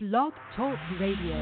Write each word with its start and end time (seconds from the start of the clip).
Blog 0.00 0.32
Talk 0.54 0.78
Radio. 1.00 1.34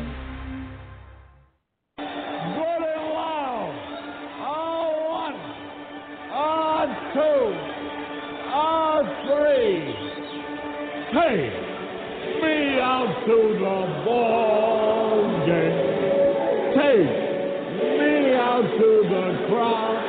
Two. 7.12 7.52
On 8.56 9.04
three. 9.26 9.92
Take 11.12 11.52
me 12.40 12.80
out 12.80 13.12
to 13.26 13.38
the 13.60 13.78
ball 14.06 15.20
game. 15.44 15.76
Take 16.80 17.12
me 18.00 18.12
out 18.40 18.64
to 18.64 18.88
the 19.12 19.26
crowd. 19.48 20.00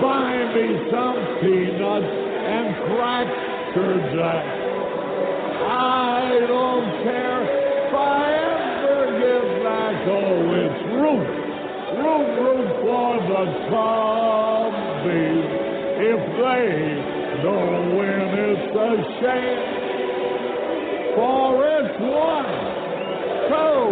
Buy 0.00 0.32
me 0.54 0.66
some 0.90 1.20
peanuts 1.42 2.12
and 2.48 2.66
cracker 2.96 3.92
jack. 4.16 4.59
I 5.80 6.44
don't 6.46 6.90
care 7.04 7.40
if 7.40 7.94
I 7.94 8.36
ever 8.36 9.16
get 9.16 9.44
back. 9.64 9.96
Oh, 10.12 10.60
it's 10.60 10.82
root, 10.92 11.28
root, 12.04 12.28
root 12.44 12.68
for 12.84 13.16
the 13.30 13.44
Cubbies. 13.72 15.46
If 16.12 16.20
they 16.36 16.68
don't 17.42 17.96
win, 17.96 18.28
it's 18.50 18.76
a 18.76 18.92
shame. 19.24 19.64
For 21.16 21.48
it's 21.64 21.96
one, 21.96 22.52
two, 23.48 23.88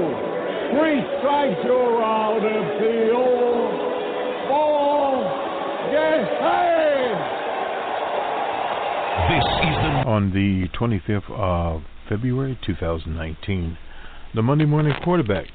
three 0.76 1.00
strikes, 1.18 1.60
you're 1.64 2.02
out 2.02 2.44
at 2.44 2.66
the 2.82 2.96
old 3.16 3.72
ball 4.50 5.24
game. 5.90 6.20
Is 6.20 6.87
the 9.28 9.34
on 10.08 10.30
the 10.32 10.68
25th 10.78 11.30
of 11.30 11.82
February 12.08 12.58
2019, 12.64 13.76
the 14.34 14.42
Monday 14.42 14.64
morning 14.64 14.94
quarterback 15.04 15.46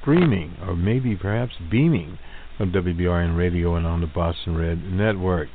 streaming 0.00 0.56
or 0.66 0.74
maybe 0.74 1.14
perhaps 1.14 1.52
beaming 1.70 2.18
from 2.56 2.72
WBRN 2.72 3.36
Radio 3.36 3.74
and 3.74 3.86
on 3.86 4.00
the 4.00 4.06
Boston 4.06 4.56
Red 4.56 4.82
Network. 4.84 5.48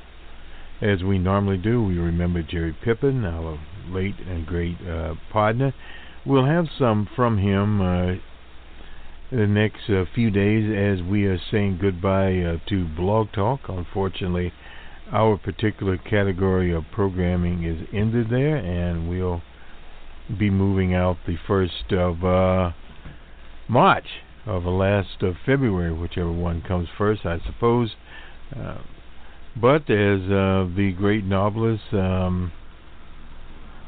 As 0.82 1.04
we 1.04 1.18
normally 1.18 1.58
do, 1.58 1.84
we 1.84 1.98
remember 1.98 2.44
Jerry 2.44 2.76
Pippin, 2.84 3.26
our 3.26 3.60
late 3.88 4.16
and 4.28 4.46
great 4.46 4.78
uh, 4.88 5.16
partner. 5.32 5.74
We'll 6.26 6.46
have 6.46 6.66
some 6.78 7.08
from 7.16 7.40
him 7.40 7.82
uh, 7.82 8.16
the 9.32 9.48
next 9.48 9.90
uh, 9.90 10.06
few 10.14 10.30
days 10.30 10.66
as 10.70 11.04
we 11.04 11.26
are 11.26 11.40
saying 11.52 11.80
goodbye 11.82 12.38
uh, 12.42 12.58
to 12.70 12.86
Blog 12.96 13.32
Talk. 13.34 13.62
Unfortunately, 13.68 14.54
our 15.12 15.38
particular 15.38 15.98
category 15.98 16.74
of 16.74 16.84
programming 16.92 17.64
is 17.64 17.88
ended 17.94 18.28
there, 18.30 18.56
and 18.58 19.10
we'll 19.10 19.42
be 20.38 20.50
moving 20.50 20.94
out 20.94 21.18
the 21.28 21.38
first 21.48 21.92
of 21.92 22.24
uh, 22.24 22.72
March 23.68 24.08
or 24.48 24.62
the 24.62 24.70
last 24.70 25.22
of 25.22 25.36
February, 25.46 25.94
whichever 25.94 26.32
one 26.32 26.62
comes 26.62 26.88
first, 26.98 27.26
I 27.26 27.40
suppose. 27.46 27.96
Uh, 28.56 28.78
but 29.60 29.90
as 29.90 30.22
uh, 30.24 30.68
the 30.76 30.94
great 30.98 31.24
novelist 31.24 31.94
um, 31.94 32.52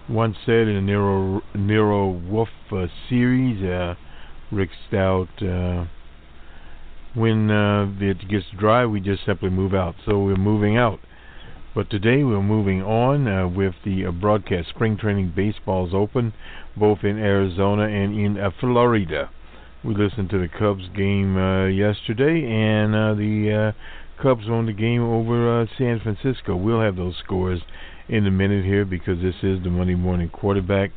once 0.10 0.38
said 0.46 0.68
in 0.68 0.76
the 0.76 0.82
Nero 0.82 1.42
Nero 1.54 2.10
Wolfe 2.10 2.50
uh, 2.72 2.88
series, 3.10 3.64
uh, 3.64 3.96
Rex 4.52 4.72
Stout 4.88 5.28
uh, 5.42 5.86
when 7.18 7.50
uh, 7.50 7.92
it 8.00 8.30
gets 8.30 8.46
dry, 8.58 8.86
we 8.86 9.00
just 9.00 9.26
simply 9.26 9.50
move 9.50 9.74
out. 9.74 9.96
So 10.06 10.20
we're 10.20 10.36
moving 10.36 10.78
out. 10.78 11.00
But 11.74 11.90
today 11.90 12.24
we're 12.24 12.44
moving 12.44 12.84
on 12.84 13.28
uh, 13.28 13.48
with 13.48 13.74
the 13.84 14.06
uh, 14.06 14.12
broadcast. 14.12 14.70
Spring 14.70 14.98
training 14.98 15.34
baseball 15.36 15.88
is 15.88 15.94
open, 15.94 16.34
both 16.76 17.00
in 17.04 17.18
Arizona 17.18 17.84
and 17.84 18.18
in 18.18 18.38
uh, 18.38 18.52
Florida. 18.60 19.32
We 19.84 19.96
listened 19.96 20.30
to 20.30 20.40
the 20.40 20.48
Cubs 20.48 20.90
game 20.96 21.38
uh, 21.38 21.66
yesterday, 21.66 22.46
and 22.46 22.94
uh, 22.94 23.14
the 23.16 23.74
uh, 23.74 24.22
Cubs 24.22 24.48
won 24.48 24.68
the 24.68 24.74
game 24.74 25.02
over 25.02 25.68
San 25.78 26.00
Francisco. 26.00 26.56
We'll 26.56 26.82
have 26.82 26.96
those 26.98 27.16
scores 27.24 27.62
in 28.10 28.26
a 28.28 28.32
minute 28.32 28.64
here 28.64 28.86
because 28.86 29.22
this 29.22 29.36
is 29.44 29.64
the 29.64 29.70
Monday 29.70 29.96
morning 29.96 30.30
quarterback. 30.30 30.92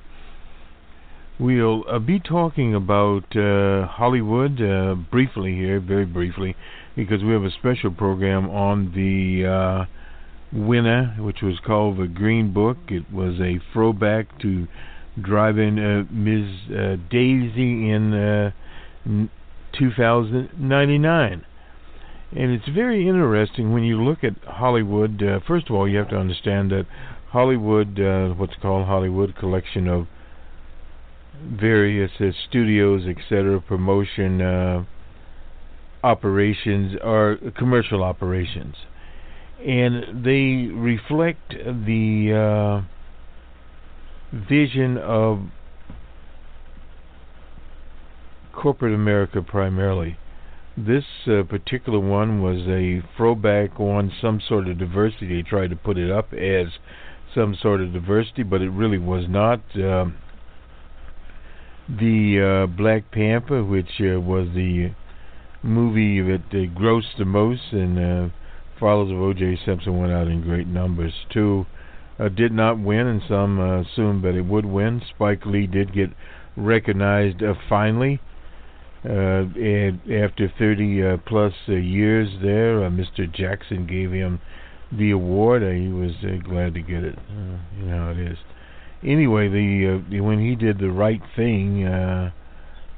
We'll 1.40 1.84
uh, 1.88 1.98
be 1.98 2.20
talking 2.20 2.74
about 2.74 3.34
uh, 3.34 3.86
Hollywood 3.86 4.60
uh, 4.60 4.94
briefly 4.94 5.54
here, 5.54 5.80
very 5.80 6.04
briefly, 6.04 6.54
because 6.94 7.24
we 7.24 7.32
have 7.32 7.44
a 7.44 7.50
special 7.50 7.90
program 7.90 8.50
on 8.50 8.92
the 8.92 9.46
uh, 9.48 9.86
winner, 10.52 11.16
which 11.18 11.40
was 11.40 11.58
called 11.66 11.96
the 11.96 12.08
Green 12.08 12.52
Book. 12.52 12.76
It 12.88 13.10
was 13.10 13.40
a 13.40 13.58
throwback 13.72 14.38
to 14.42 14.68
driving 15.18 15.78
uh, 15.78 16.04
Ms. 16.10 16.76
Uh, 16.76 16.96
Daisy 17.10 17.88
in 17.88 18.52
2099. 19.72 21.46
And 22.32 22.50
it's 22.52 22.68
very 22.68 23.08
interesting 23.08 23.72
when 23.72 23.84
you 23.84 23.98
look 24.02 24.22
at 24.22 24.34
Hollywood. 24.44 25.22
first 25.48 25.70
of 25.70 25.74
all, 25.74 25.88
you 25.88 25.96
have 25.96 26.10
to 26.10 26.18
understand 26.18 26.70
that 26.70 26.84
Hollywood, 27.30 27.98
what's 28.38 28.56
called 28.60 28.86
Hollywood 28.86 29.34
collection 29.36 29.88
of 29.88 30.06
various 31.42 32.10
uh, 32.20 32.30
studios, 32.48 33.02
etc., 33.06 33.60
promotion 33.60 34.40
uh, 34.40 34.84
operations 36.02 36.96
are 37.02 37.36
commercial 37.56 38.02
operations, 38.02 38.74
and 39.66 40.24
they 40.24 40.72
reflect 40.72 41.50
the 41.50 42.82
uh, 42.82 44.36
vision 44.48 44.96
of 44.98 45.40
corporate 48.52 48.94
America 48.94 49.42
primarily. 49.42 50.16
This 50.76 51.04
uh, 51.26 51.42
particular 51.42 51.98
one 51.98 52.42
was 52.42 52.66
a 52.68 53.02
throwback 53.16 53.78
on 53.78 54.12
some 54.20 54.40
sort 54.46 54.68
of 54.68 54.78
diversity. 54.78 55.42
They 55.42 55.48
tried 55.48 55.70
to 55.70 55.76
put 55.76 55.98
it 55.98 56.10
up 56.10 56.32
as 56.32 56.66
some 57.34 57.56
sort 57.60 57.80
of 57.80 57.92
diversity, 57.92 58.42
but 58.42 58.62
it 58.62 58.70
really 58.70 58.98
was 58.98 59.26
not. 59.28 59.60
Um, 59.74 60.16
the 61.98 62.64
uh, 62.64 62.66
Black 62.66 63.10
Panther, 63.10 63.64
which 63.64 64.00
uh, 64.00 64.20
was 64.20 64.48
the 64.54 64.92
movie 65.62 66.20
that 66.20 66.42
uh, 66.50 66.78
grossed 66.78 67.16
the 67.18 67.24
most, 67.24 67.72
and 67.72 67.98
uh, 67.98 68.28
Followers 68.78 69.12
of 69.12 69.18
O.J. 69.18 69.58
Simpson 69.66 69.98
went 69.98 70.10
out 70.10 70.26
in 70.26 70.40
great 70.40 70.66
numbers 70.66 71.12
too. 71.30 71.66
Uh, 72.18 72.28
did 72.28 72.50
not 72.50 72.78
win, 72.78 73.06
and 73.06 73.20
some 73.28 73.60
uh, 73.60 73.82
assumed 73.82 74.24
that 74.24 74.34
it 74.34 74.46
would 74.46 74.64
win. 74.64 75.02
Spike 75.14 75.44
Lee 75.44 75.66
did 75.66 75.92
get 75.92 76.10
recognized 76.56 77.42
uh, 77.42 77.54
finally. 77.68 78.20
Uh, 79.04 79.44
and 79.56 80.00
after 80.10 80.52
30 80.58 81.02
uh, 81.02 81.16
plus 81.26 81.52
uh, 81.68 81.72
years 81.72 82.28
there, 82.42 82.84
uh, 82.84 82.90
Mr. 82.90 83.30
Jackson 83.30 83.86
gave 83.86 84.12
him 84.12 84.40
the 84.92 85.10
award. 85.10 85.62
Uh, 85.62 85.70
he 85.70 85.88
was 85.88 86.12
uh, 86.22 86.36
glad 86.42 86.74
to 86.74 86.80
get 86.80 87.04
it. 87.04 87.18
Uh, 87.18 87.58
you 87.78 87.86
know 87.86 88.04
how 88.04 88.10
it 88.10 88.18
is 88.18 88.38
anyway, 89.02 89.48
the, 89.48 90.00
uh, 90.18 90.22
when 90.22 90.40
he 90.40 90.54
did 90.54 90.78
the 90.78 90.90
right 90.90 91.22
thing, 91.36 91.84
uh, 91.84 92.30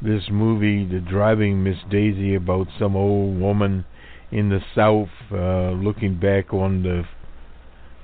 this 0.00 0.24
movie, 0.30 0.84
the 0.84 1.00
driving 1.00 1.62
Miss 1.62 1.78
Daisy 1.90 2.34
about 2.34 2.66
some 2.78 2.96
old 2.96 3.38
woman 3.38 3.84
in 4.30 4.48
the 4.48 4.60
South, 4.74 5.10
uh, 5.30 5.70
looking 5.70 6.18
back 6.18 6.52
on 6.52 6.82
the 6.82 7.04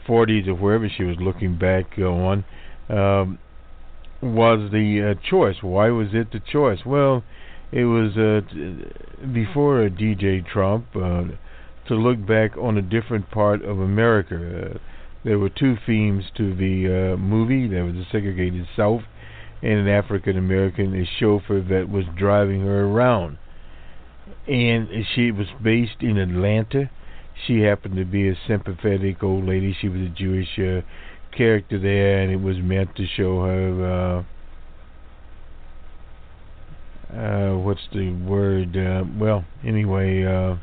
40s 0.06 0.47
or 0.47 0.54
wherever 0.54 0.88
she 0.88 1.03
was 1.03 1.16
looking 1.20 1.58
back 1.58 1.98
on, 1.98 2.44
um, 2.88 3.38
was 4.22 4.70
the 4.72 5.16
uh, 5.16 5.28
choice. 5.28 5.56
Why 5.62 5.91
was 5.91 6.08
it 6.12 6.32
the 6.32 6.41
choice? 6.41 6.81
Well, 6.84 7.22
it 7.70 7.84
was 7.84 8.16
uh, 8.16 8.41
t- 8.53 9.26
before 9.32 9.84
uh, 9.84 9.88
DJ 9.88 10.47
Trump 10.47 10.87
uh, 10.97 11.25
to 11.88 11.94
look 11.94 12.25
back 12.26 12.56
on 12.56 12.76
a 12.78 12.82
different 12.82 13.31
part 13.31 13.62
of 13.62 13.78
America. 13.78 14.81
There 15.28 15.38
were 15.38 15.50
two 15.50 15.76
themes 15.84 16.24
to 16.38 16.54
the 16.54 17.12
uh, 17.12 17.16
movie. 17.18 17.68
There 17.68 17.84
was 17.84 17.96
a 17.96 18.06
segregated 18.10 18.66
South 18.74 19.02
and 19.60 19.80
an 19.80 19.86
African 19.86 20.38
American 20.38 21.06
chauffeur 21.19 21.60
that 21.69 21.90
was 21.90 22.04
driving 22.16 22.62
her 22.62 22.86
around. 22.86 23.36
And 24.46 24.88
she 25.14 25.30
was 25.30 25.48
based 25.62 26.00
in 26.00 26.16
Atlanta. 26.16 26.90
She 27.46 27.60
happened 27.60 27.96
to 27.96 28.06
be 28.06 28.30
a 28.30 28.38
sympathetic 28.46 29.22
old 29.22 29.44
lady. 29.44 29.76
She 29.78 29.90
was 29.90 30.00
a 30.00 30.08
Jewish 30.08 30.58
uh, 30.58 30.80
character 31.36 31.78
there, 31.78 32.22
and 32.22 32.32
it 32.32 32.40
was 32.40 32.56
meant 32.56 32.96
to 32.96 33.06
show 33.06 33.42
her. 33.42 34.24
Uh, 37.12 37.14
uh, 37.14 37.58
what's 37.58 37.86
the 37.92 38.12
word? 38.12 38.74
Uh, 38.74 39.04
well, 39.19 39.44
anyway, 39.62 40.24
uh, 40.24 40.56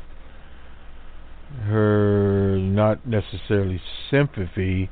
her 1.64 2.56
not 2.58 3.06
necessarily 3.06 3.80
sympathy 4.10 4.90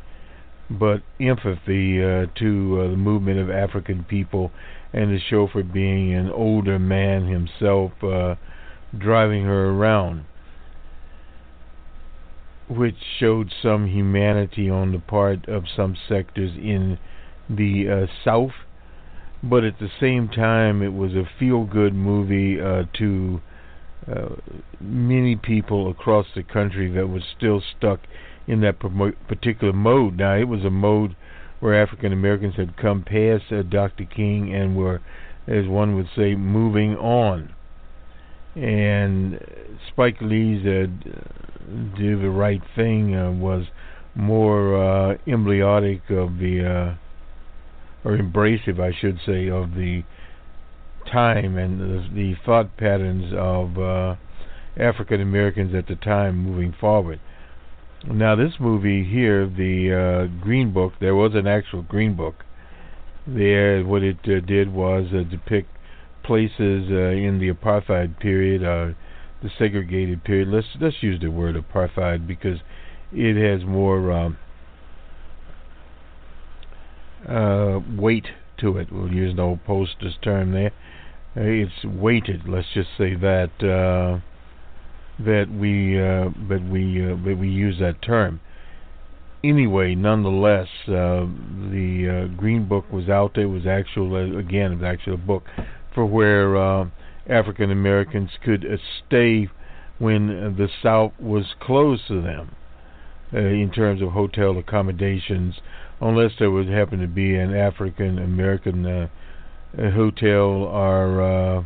but 0.70 1.02
empathy 1.20 2.02
uh, 2.02 2.26
to 2.38 2.80
uh, 2.80 2.90
the 2.90 2.96
movement 2.96 3.38
of 3.38 3.50
African 3.50 4.04
people 4.04 4.50
and 4.92 5.10
the 5.10 5.20
chauffeur 5.30 5.62
being 5.62 6.14
an 6.14 6.30
older 6.30 6.78
man 6.78 7.26
himself 7.26 7.92
uh, 8.02 8.34
driving 8.96 9.44
her 9.44 9.70
around 9.70 10.24
which 12.68 12.96
showed 13.18 13.52
some 13.62 13.86
humanity 13.86 14.70
on 14.70 14.92
the 14.92 14.98
part 14.98 15.48
of 15.48 15.64
some 15.76 15.96
sectors 16.08 16.52
in 16.56 16.98
the 17.48 17.88
uh, 17.88 18.06
south. 18.24 18.52
But 19.42 19.64
at 19.64 19.78
the 19.78 19.90
same 20.00 20.28
time, 20.28 20.82
it 20.82 20.94
was 20.94 21.12
a 21.12 21.28
feel-good 21.38 21.94
movie 21.94 22.58
uh, 22.60 22.84
to 22.98 23.42
uh, 24.10 24.36
many 24.80 25.36
people 25.36 25.90
across 25.90 26.26
the 26.34 26.42
country 26.42 26.90
that 26.90 27.08
was 27.08 27.22
still 27.36 27.62
stuck 27.76 28.00
in 28.46 28.60
that 28.60 28.78
particular 29.28 29.72
mode. 29.72 30.16
Now, 30.18 30.36
it 30.36 30.48
was 30.48 30.64
a 30.64 30.70
mode 30.70 31.16
where 31.60 31.80
African 31.80 32.12
Americans 32.12 32.56
had 32.56 32.76
come 32.76 33.02
past 33.02 33.44
uh, 33.50 33.62
Dr. 33.62 34.04
King 34.04 34.54
and 34.54 34.76
were, 34.76 35.00
as 35.46 35.66
one 35.66 35.94
would 35.94 36.08
say, 36.14 36.34
moving 36.34 36.94
on. 36.96 37.54
And 38.54 39.40
Spike 39.88 40.20
Lee's 40.20 40.64
uh, 40.66 40.86
"Do 41.96 42.20
the 42.20 42.30
Right 42.30 42.62
Thing" 42.76 43.16
uh, 43.16 43.32
was 43.32 43.64
more 44.14 44.76
uh, 44.76 45.16
emblematic 45.26 46.02
of 46.10 46.38
the, 46.38 46.96
uh, 48.04 48.08
or 48.08 48.16
embracive, 48.16 48.78
I 48.78 48.92
should 49.00 49.18
say, 49.26 49.48
of 49.48 49.74
the 49.74 50.04
time 51.06 51.56
and 51.56 51.80
the, 51.80 52.08
the 52.14 52.34
thought 52.44 52.76
patterns 52.76 53.32
of 53.36 53.78
uh, 53.78 54.16
African 54.76 55.20
Americans 55.20 55.74
at 55.74 55.86
the 55.86 55.96
time 55.96 56.36
moving 56.36 56.74
forward. 56.78 57.20
Now, 58.06 58.36
this 58.36 58.54
movie 58.60 59.04
here, 59.04 59.46
the 59.46 60.28
uh, 60.30 60.42
Green 60.42 60.72
Book, 60.72 60.92
there 61.00 61.14
was 61.14 61.34
an 61.34 61.46
actual 61.46 61.82
Green 61.82 62.14
Book. 62.14 62.44
There, 63.26 63.82
what 63.82 64.02
it 64.02 64.18
uh, 64.24 64.40
did 64.40 64.72
was 64.74 65.06
uh, 65.14 65.22
depict 65.22 65.70
places 66.22 66.90
uh, 66.90 67.12
in 67.12 67.38
the 67.40 67.50
apartheid 67.50 68.18
period, 68.18 68.62
uh, 68.62 68.94
the 69.42 69.50
segregated 69.58 70.24
period. 70.24 70.48
Let's 70.48 70.66
let's 70.80 71.02
use 71.02 71.20
the 71.20 71.30
word 71.30 71.56
apartheid 71.56 72.26
because 72.26 72.58
it 73.12 73.36
has 73.36 73.66
more 73.66 74.12
um, 74.12 74.38
uh, 77.26 77.80
weight 77.96 78.26
to 78.58 78.78
it. 78.78 78.92
We'll 78.92 79.12
use 79.12 79.36
the 79.36 79.42
old 79.42 79.64
posters 79.64 80.18
term 80.22 80.52
there. 80.52 80.72
Uh, 81.36 81.40
it's 81.40 81.84
weighted. 81.84 82.42
Let's 82.48 82.68
just 82.74 82.90
say 82.96 83.14
that 83.16 83.50
uh, 83.60 84.20
that 85.18 85.50
we 85.50 86.00
uh, 86.00 86.30
that 86.48 86.62
we 86.70 87.04
uh, 87.04 87.16
that 87.24 87.36
we 87.38 87.48
use 87.48 87.78
that 87.80 88.00
term. 88.02 88.40
Anyway, 89.42 89.96
nonetheless, 89.96 90.68
uh, 90.86 91.26
the 91.70 92.28
uh, 92.30 92.36
Green 92.36 92.68
Book 92.68 92.90
was 92.92 93.08
out 93.08 93.32
there. 93.34 93.44
It 93.44 93.48
was 93.48 93.66
actual 93.66 94.38
again, 94.38 94.72
it 94.72 94.76
was 94.76 94.84
actually 94.84 95.14
a 95.14 95.18
book 95.18 95.44
for 95.92 96.06
where 96.06 96.56
African 97.28 97.70
Americans 97.70 98.30
could 98.42 98.64
stay 99.06 99.48
when 99.98 100.28
the 100.56 100.68
South 100.82 101.12
was 101.20 101.46
closed 101.60 102.06
to 102.08 102.22
them 102.22 102.54
in 103.32 103.70
terms 103.74 104.00
of 104.00 104.10
hotel 104.10 104.56
accommodations, 104.56 105.56
unless 106.00 106.30
there 106.38 106.50
would 106.50 106.68
happen 106.68 107.00
to 107.00 107.08
be 107.08 107.34
an 107.34 107.54
African 107.54 108.18
American 108.18 109.10
hotel 109.76 110.64
or 110.64 111.22
uh, 111.22 111.64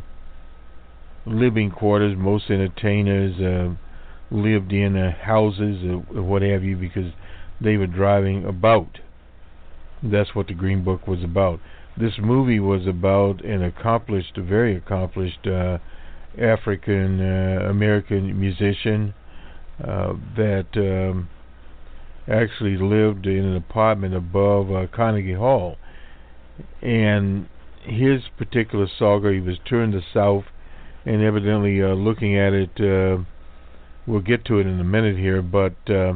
living 1.27 1.71
quarters. 1.71 2.17
Most 2.17 2.51
entertainers 2.51 3.41
uh, 3.41 3.75
lived 4.35 4.73
in 4.73 4.97
uh, 4.97 5.13
houses 5.23 5.85
or 5.85 6.23
what 6.23 6.43
have 6.43 6.65
you 6.65 6.77
because 6.77 7.13
they 7.61 7.77
were 7.77 7.87
driving 7.87 8.45
about. 8.45 8.99
That's 10.03 10.35
what 10.35 10.47
the 10.47 10.55
Green 10.55 10.85
Book 10.85 11.07
was 11.07 11.23
about. 11.25 11.61
This 11.97 12.15
movie 12.21 12.61
was 12.61 12.87
about 12.87 13.45
an 13.45 13.63
accomplished, 13.63 14.37
very 14.37 14.77
accomplished 14.77 15.47
uh, 15.47 15.79
African 16.41 17.21
uh, 17.21 17.69
American 17.69 18.39
musician 18.39 19.15
uh, 19.83 20.13
that 20.37 20.67
um, 20.77 21.29
actually 22.29 22.77
lived 22.77 23.27
in 23.27 23.45
an 23.45 23.57
apartment 23.57 24.15
above 24.15 24.71
uh, 24.71 24.87
Carnegie 24.95 25.35
Hall, 25.35 25.77
and 26.81 27.49
his 27.83 28.23
particular 28.37 28.87
saga, 28.99 29.33
he 29.33 29.41
was 29.41 29.57
turned 29.69 29.93
to 29.93 30.03
south, 30.13 30.45
and 31.05 31.23
evidently 31.23 31.83
uh, 31.83 31.89
looking 31.89 32.37
at 32.37 32.53
it, 32.53 32.71
uh, 32.81 33.23
we'll 34.07 34.21
get 34.21 34.45
to 34.47 34.59
it 34.59 34.67
in 34.67 34.81
a 34.81 34.85
minute 34.85 35.17
here, 35.17 35.43
but 35.43 35.75
uh, 35.89 36.15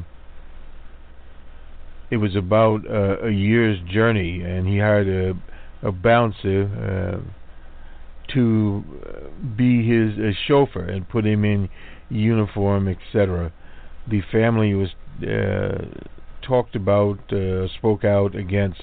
it 2.11 2.19
was 2.19 2.37
about 2.37 2.87
uh, 2.89 3.27
a 3.27 3.31
year's 3.31 3.79
journey, 3.91 4.43
and 4.43 4.67
he 4.67 4.79
hired 4.79 5.09
a, 5.09 5.87
a 5.87 5.93
bouncer 5.93 7.23
uh, 7.23 8.33
to 8.33 8.85
be 9.57 9.87
his 9.87 10.19
uh, 10.19 10.33
chauffeur 10.47 10.85
and 10.85 11.09
put 11.09 11.25
him 11.25 11.45
in 11.45 11.69
uniform, 12.11 12.89
etc. 12.89 13.53
The 14.09 14.23
family 14.31 14.75
was 14.75 14.91
talked 16.43 16.75
about, 16.75 17.19
spoke 17.79 18.05
out 18.05 18.35
against 18.35 18.83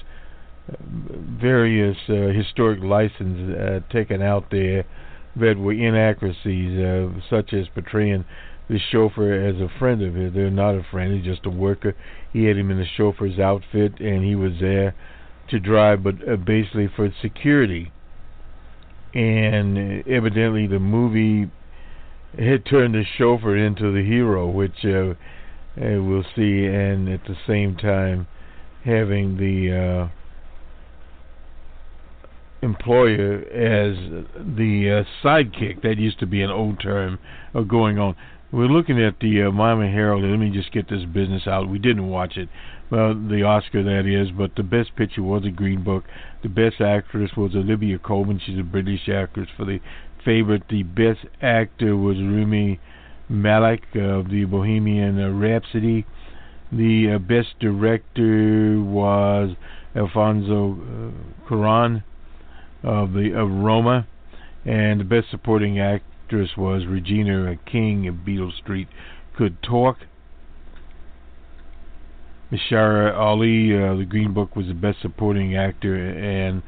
various 1.40 1.96
uh, 2.08 2.28
historic 2.28 2.82
licenses 2.82 3.56
uh, 3.56 3.80
taken 3.92 4.22
out 4.22 4.50
there 4.50 4.84
that 5.36 5.56
were 5.56 5.72
inaccuracies, 5.72 6.78
uh, 6.78 7.08
such 7.28 7.52
as 7.52 7.66
portraying 7.68 8.24
the 8.68 8.78
chauffeur 8.90 9.32
as 9.32 9.56
a 9.56 9.68
friend 9.78 10.02
of 10.02 10.14
his. 10.14 10.32
They're 10.32 10.50
not 10.50 10.74
a 10.74 10.86
friend; 10.90 11.14
he's 11.14 11.24
just 11.24 11.46
a 11.46 11.50
worker. 11.50 11.94
He 12.32 12.44
had 12.44 12.56
him 12.56 12.70
in 12.70 12.80
a 12.80 12.86
chauffeur's 12.96 13.38
outfit, 13.38 14.00
and 14.00 14.24
he 14.24 14.34
was 14.34 14.52
there 14.60 14.94
to 15.48 15.58
drive, 15.58 16.02
but 16.02 16.16
uh, 16.28 16.36
basically 16.36 16.88
for 16.94 17.12
security. 17.20 17.92
And 19.12 20.06
evidently, 20.06 20.68
the 20.68 20.78
movie 20.78 21.50
had 22.38 22.64
turned 22.64 22.94
the 22.94 23.04
chauffeur 23.18 23.56
into 23.56 23.92
the 23.92 24.04
hero, 24.04 24.48
which 24.48 24.84
uh, 24.84 25.14
uh, 25.76 26.02
we'll 26.02 26.24
see, 26.36 26.66
and 26.66 27.08
at 27.08 27.24
the 27.24 27.36
same 27.46 27.76
time 27.76 28.28
having 28.84 29.36
the 29.36 30.08
uh, 30.08 30.19
employer 32.62 33.38
as 33.38 33.96
the 34.36 35.04
uh, 35.04 35.26
sidekick. 35.26 35.82
That 35.82 35.96
used 35.98 36.18
to 36.20 36.26
be 36.26 36.42
an 36.42 36.50
old 36.50 36.80
term 36.80 37.18
uh, 37.54 37.62
going 37.62 37.98
on. 37.98 38.16
We're 38.52 38.66
looking 38.66 39.00
at 39.00 39.20
the 39.20 39.44
uh, 39.44 39.50
Miami 39.50 39.92
Herald. 39.92 40.24
Let 40.24 40.38
me 40.38 40.50
just 40.50 40.72
get 40.72 40.88
this 40.88 41.04
business 41.04 41.46
out. 41.46 41.68
We 41.68 41.78
didn't 41.78 42.08
watch 42.08 42.36
it. 42.36 42.48
Well, 42.90 43.14
the 43.14 43.44
Oscar 43.44 43.84
that 43.84 44.06
is, 44.06 44.32
but 44.36 44.56
the 44.56 44.64
best 44.64 44.96
picture 44.96 45.22
was 45.22 45.44
a 45.46 45.50
Green 45.50 45.84
Book. 45.84 46.04
The 46.42 46.48
best 46.48 46.80
actress 46.80 47.30
was 47.36 47.54
Olivia 47.54 47.98
Colman. 47.98 48.40
She's 48.44 48.58
a 48.58 48.64
British 48.64 49.08
actress 49.08 49.48
for 49.56 49.64
the 49.64 49.78
favorite. 50.24 50.64
The 50.68 50.82
best 50.82 51.20
actor 51.40 51.96
was 51.96 52.16
Rami 52.16 52.80
Malek 53.28 53.84
of 53.94 54.30
the 54.30 54.44
Bohemian 54.44 55.38
Rhapsody. 55.38 56.04
The 56.72 57.12
uh, 57.14 57.18
best 57.18 57.58
director 57.60 58.80
was 58.82 59.54
Alfonso 59.94 60.72
uh, 60.72 61.48
Cuarón 61.48 62.02
of 62.82 63.12
the 63.12 63.32
of 63.38 63.50
Roma, 63.50 64.06
and 64.64 65.00
the 65.00 65.04
best 65.04 65.30
supporting 65.30 65.78
actress 65.78 66.50
was 66.56 66.86
Regina 66.86 67.56
King 67.66 68.20
Beale 68.24 68.52
Street 68.62 68.88
Could 69.36 69.62
Talk. 69.62 69.98
Mahershala 72.50 73.16
Ali, 73.16 73.72
uh, 73.76 73.94
the 73.94 74.04
Green 74.04 74.34
Book, 74.34 74.56
was 74.56 74.66
the 74.66 74.74
best 74.74 75.00
supporting 75.02 75.56
actor, 75.56 75.94
and 75.94 76.62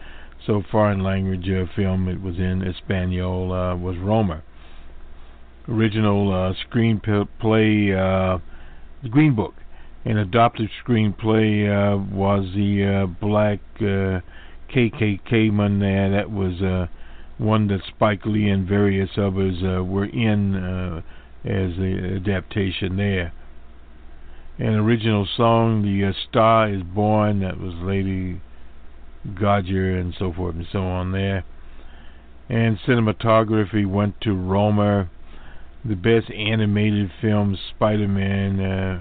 so 0.46 0.62
foreign 0.70 1.02
language 1.02 1.48
uh, 1.48 1.66
film 1.74 2.08
it 2.08 2.20
was 2.20 2.36
in 2.36 2.62
Espanol 2.62 3.52
uh, 3.52 3.76
was 3.76 3.96
Roma. 3.98 4.42
Original 5.68 6.32
uh, 6.32 6.54
screenplay, 6.66 7.92
uh, 7.94 8.38
The 9.02 9.08
Green 9.08 9.34
Book. 9.34 9.54
An 10.04 10.18
adopted 10.18 10.68
screenplay 10.84 11.68
uh, 11.68 11.96
was 11.96 12.46
the 12.54 13.12
Black 13.20 13.60
KKK 14.74 15.52
man 15.52 15.78
there. 15.78 16.10
That 16.10 16.30
was 16.30 16.60
uh, 16.62 16.86
one 17.38 17.68
that 17.68 17.80
Spike 17.88 18.24
Lee 18.24 18.48
and 18.48 18.66
various 18.66 19.10
others 19.16 19.62
uh, 19.62 19.82
were 19.82 20.06
in 20.06 20.54
uh, 20.54 21.02
as 21.44 21.76
the 21.76 22.20
adaptation 22.22 22.96
there. 22.96 23.32
An 24.58 24.74
original 24.74 25.26
song, 25.36 25.82
The 25.82 26.08
uh, 26.08 26.12
Star 26.28 26.68
is 26.68 26.82
Born, 26.82 27.40
that 27.40 27.58
was 27.58 27.74
Lady 27.74 28.40
Gaga 29.34 29.98
and 29.98 30.14
so 30.18 30.32
forth 30.32 30.54
and 30.54 30.66
so 30.70 30.80
on 30.80 31.12
there. 31.12 31.44
And 32.48 32.78
cinematography 32.86 33.86
went 33.86 34.20
to 34.22 34.34
Roma. 34.34 35.10
The 35.84 35.96
best 35.96 36.30
animated 36.30 37.10
film, 37.20 37.58
Spider 37.74 38.06
Man. 38.06 38.60
Uh, 38.60 39.00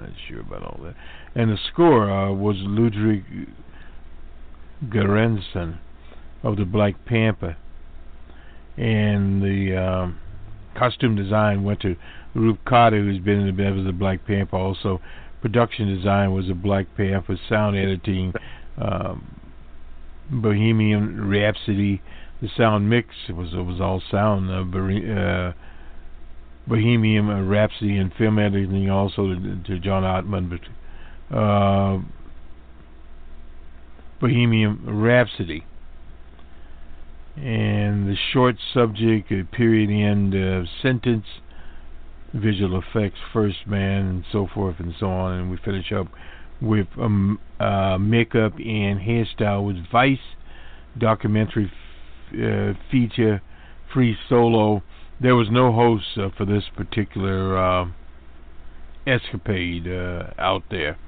not 0.00 0.10
sure 0.28 0.40
about 0.40 0.62
all 0.62 0.80
that. 0.84 0.94
And 1.34 1.50
the 1.50 1.58
score 1.70 2.10
uh, 2.10 2.32
was 2.32 2.56
Ludwig 2.60 3.24
Göransson 4.86 5.78
of 6.42 6.56
the 6.56 6.64
Black 6.64 7.04
Panther. 7.04 7.56
And 8.76 9.42
the 9.42 9.76
um, 9.76 10.20
costume 10.76 11.16
design 11.16 11.64
went 11.64 11.80
to 11.80 11.96
Ruth 12.34 12.58
Carter, 12.64 12.98
who's 12.98 13.18
been 13.18 13.40
in 13.40 13.46
the 13.46 13.52
bed 13.52 13.76
of 13.76 13.84
the 13.84 13.92
Black 13.92 14.24
Panther. 14.26 14.56
Also, 14.56 15.00
production 15.40 15.94
design 15.94 16.32
was 16.32 16.46
the 16.46 16.54
Black 16.54 16.86
Panther. 16.96 17.38
Sound 17.48 17.76
editing, 17.76 18.32
um, 18.80 19.40
Bohemian 20.30 21.28
Rhapsody. 21.28 22.00
The 22.40 22.48
sound 22.56 22.88
mix 22.88 23.08
was 23.30 23.52
it 23.52 23.56
was 23.56 23.80
all 23.80 24.00
sound. 24.10 24.50
Uh, 24.50 25.12
uh, 25.12 25.52
Bohemian 26.68 27.48
Rhapsody 27.48 27.96
and 27.96 28.12
film 28.14 28.38
editing 28.38 28.90
also 28.90 29.34
to, 29.34 29.62
to 29.66 29.78
John 29.80 30.02
Ottman, 30.04 30.50
but 30.50 31.36
uh, 31.36 31.98
Bohemian 34.20 34.84
Rhapsody. 34.84 35.64
and 37.36 38.08
the 38.08 38.16
short 38.32 38.56
subject, 38.74 39.30
period 39.52 39.90
end 39.90 40.34
uh, 40.34 40.68
sentence, 40.82 41.24
visual 42.34 42.80
effects, 42.80 43.18
first 43.32 43.66
man, 43.66 44.06
and 44.06 44.24
so 44.32 44.48
forth 44.52 44.76
and 44.80 44.94
so 44.98 45.06
on. 45.08 45.38
And 45.38 45.50
we 45.50 45.56
finish 45.64 45.92
up 45.92 46.08
with 46.60 46.88
um, 47.00 47.38
uh, 47.60 47.96
makeup 47.98 48.54
and 48.56 48.98
hairstyle 49.00 49.64
with 49.64 49.76
Vice 49.90 50.18
documentary 50.98 51.70
f- 52.32 52.40
uh, 52.40 52.72
feature, 52.90 53.40
free 53.92 54.16
solo. 54.28 54.82
There 55.20 55.36
was 55.36 55.48
no 55.50 55.72
host 55.72 56.06
uh, 56.16 56.30
for 56.36 56.44
this 56.44 56.64
particular 56.76 57.56
uh, 57.56 57.86
escapade 59.06 59.86
uh, 59.86 60.30
out 60.38 60.64
there. 60.70 60.98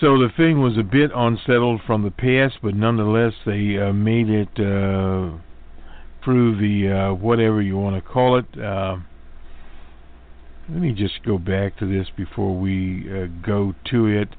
So 0.00 0.18
the 0.18 0.28
thing 0.36 0.60
was 0.60 0.76
a 0.76 0.82
bit 0.82 1.12
unsettled 1.14 1.80
from 1.86 2.02
the 2.02 2.10
past, 2.10 2.58
but 2.62 2.74
nonetheless 2.74 3.32
they 3.46 3.78
uh, 3.78 3.92
made 3.92 4.28
it 4.28 4.48
uh, 4.58 5.30
through 6.24 6.56
the 6.58 6.90
uh, 6.90 7.14
whatever 7.14 7.62
you 7.62 7.76
want 7.76 7.94
to 7.94 8.02
call 8.02 8.36
it. 8.36 8.46
Uh, 8.58 8.96
let 10.68 10.80
me 10.80 10.92
just 10.92 11.22
go 11.24 11.38
back 11.38 11.78
to 11.78 11.86
this 11.86 12.08
before 12.16 12.56
we 12.56 13.04
uh, 13.08 13.26
go 13.46 13.74
to 13.90 14.06
it 14.06 14.30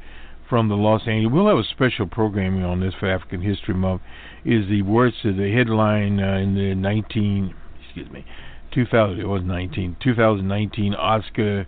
from 0.50 0.68
the 0.68 0.76
Los 0.76 1.08
Angeles. 1.08 1.34
We'll 1.34 1.48
have 1.48 1.58
a 1.58 1.70
special 1.70 2.06
programming 2.06 2.66
on 2.66 2.82
this 2.82 2.94
for 3.00 3.10
African 3.10 3.42
History 3.42 3.76
Month. 3.76 4.02
Is 4.44 4.68
the 4.68 4.82
words 4.82 5.16
of 5.24 5.38
the 5.38 5.54
headline 5.54 6.20
uh, 6.20 6.38
in 6.38 6.56
the 6.56 6.76
19 6.76 7.56
excuse 7.86 8.12
me 8.12 8.26
2000 8.74 9.20
it 9.20 9.28
was 9.28 9.42
19 9.44 9.96
2019 10.04 10.96
Oscar 10.96 11.66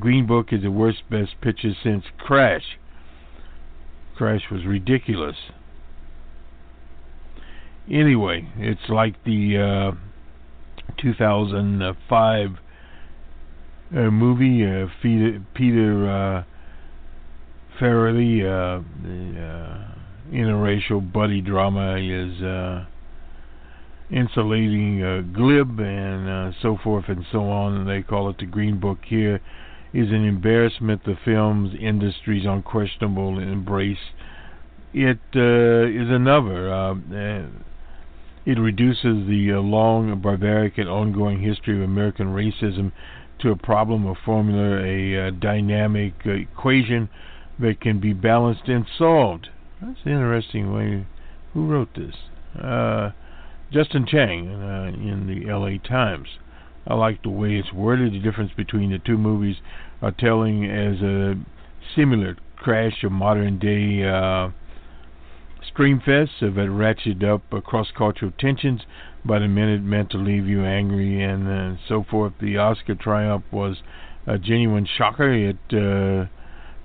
Green 0.00 0.26
Book 0.26 0.52
is 0.52 0.62
the 0.62 0.70
worst 0.70 1.02
best 1.10 1.38
picture 1.42 1.72
since 1.82 2.04
Crash. 2.18 2.78
Crash 4.16 4.42
was 4.50 4.64
ridiculous. 4.64 5.36
Anyway, 7.90 8.48
it's 8.56 8.88
like 8.88 9.22
the 9.24 9.92
uh, 9.94 10.92
2005 11.00 12.50
uh, 13.94 14.00
movie. 14.10 14.64
Uh, 14.64 14.86
Peter, 15.02 15.44
Peter 15.54 16.08
uh, 16.08 16.44
Farrelly, 17.78 18.40
uh, 18.40 18.82
the 19.02 19.40
uh, 19.40 20.34
interracial 20.34 21.12
buddy 21.12 21.40
drama, 21.40 21.96
is 21.96 22.42
uh, 22.42 22.86
insulating 24.10 25.02
uh, 25.02 25.20
glib 25.36 25.78
and 25.78 26.28
uh, 26.28 26.52
so 26.62 26.78
forth 26.82 27.04
and 27.08 27.24
so 27.30 27.40
on. 27.50 27.86
They 27.86 28.02
call 28.02 28.30
it 28.30 28.38
the 28.38 28.46
Green 28.46 28.80
Book 28.80 28.98
here 29.06 29.40
is 29.96 30.10
an 30.10 30.26
embarrassment 30.26 31.02
the 31.04 31.16
film's 31.24 31.74
industry's 31.80 32.44
unquestionable 32.44 33.38
embrace. 33.38 34.12
It 34.92 35.18
uh, 35.34 35.88
is 35.88 36.10
another. 36.10 36.70
Uh, 36.70 36.94
uh, 36.94 37.46
it 38.44 38.58
reduces 38.58 39.26
the 39.26 39.52
uh, 39.54 39.60
long, 39.60 40.20
barbaric, 40.20 40.76
and 40.76 40.86
ongoing 40.86 41.40
history 41.40 41.78
of 41.78 41.82
American 41.82 42.26
racism 42.26 42.92
to 43.38 43.50
a 43.50 43.56
problem 43.56 44.06
of 44.06 44.18
formula, 44.22 44.84
a 44.84 45.28
uh, 45.28 45.30
dynamic 45.30 46.12
equation 46.26 47.08
that 47.58 47.80
can 47.80 47.98
be 47.98 48.12
balanced 48.12 48.68
and 48.68 48.84
solved. 48.98 49.48
That's 49.80 50.00
an 50.04 50.12
interesting 50.12 50.74
way. 50.74 51.06
Who 51.54 51.68
wrote 51.68 51.94
this? 51.94 52.14
Uh, 52.62 53.12
Justin 53.72 54.06
Chang 54.06 54.44
in 54.46 55.26
the 55.26 55.50
L.A. 55.50 55.78
Times. 55.78 56.28
I 56.86 56.94
like 56.94 57.22
the 57.22 57.30
way 57.30 57.56
it's 57.56 57.72
worded. 57.72 58.12
The 58.12 58.20
difference 58.20 58.52
between 58.56 58.90
the 58.90 58.98
two 58.98 59.18
movies 59.18 59.56
are 60.02 60.12
telling 60.12 60.64
as 60.64 61.00
a 61.00 61.34
similar 61.94 62.36
crash 62.56 63.02
of 63.04 63.12
modern 63.12 63.58
day 63.58 64.04
uh, 64.04 64.50
that 65.76 66.68
ratcheted 66.70 67.24
up 67.24 67.42
uh, 67.52 67.60
cross 67.60 67.88
cultural 67.96 68.32
tensions 68.38 68.82
by 69.24 69.38
the 69.38 69.48
minute 69.48 69.82
meant 69.82 70.10
to 70.10 70.16
leave 70.16 70.46
you 70.46 70.64
angry 70.64 71.22
and 71.22 71.48
uh, 71.48 71.78
so 71.88 72.04
forth. 72.10 72.32
The 72.40 72.56
Oscar 72.56 72.94
triumph 72.94 73.44
was 73.50 73.76
a 74.26 74.38
genuine 74.38 74.86
shocker. 74.96 75.32
It 75.32 75.56
uh, 75.68 76.26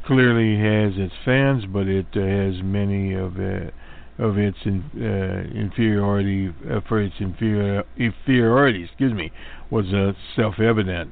clearly 0.06 0.58
has 0.60 1.00
its 1.00 1.14
fans, 1.24 1.64
but 1.72 1.88
it 1.88 2.08
uh, 2.16 2.20
has 2.20 2.62
many 2.64 3.14
of 3.14 3.40
it 3.40 3.74
of 4.20 4.38
its 4.38 4.58
in, 4.66 4.84
uh, 4.98 5.58
inferiority 5.58 6.54
uh, 6.70 6.80
for 6.88 7.02
its 7.02 7.16
inferior, 7.20 7.84
inferiority, 7.98 8.84
excuse 8.84 9.14
me, 9.14 9.32
was 9.72 9.94
uh, 9.94 10.12
self-evident. 10.36 11.12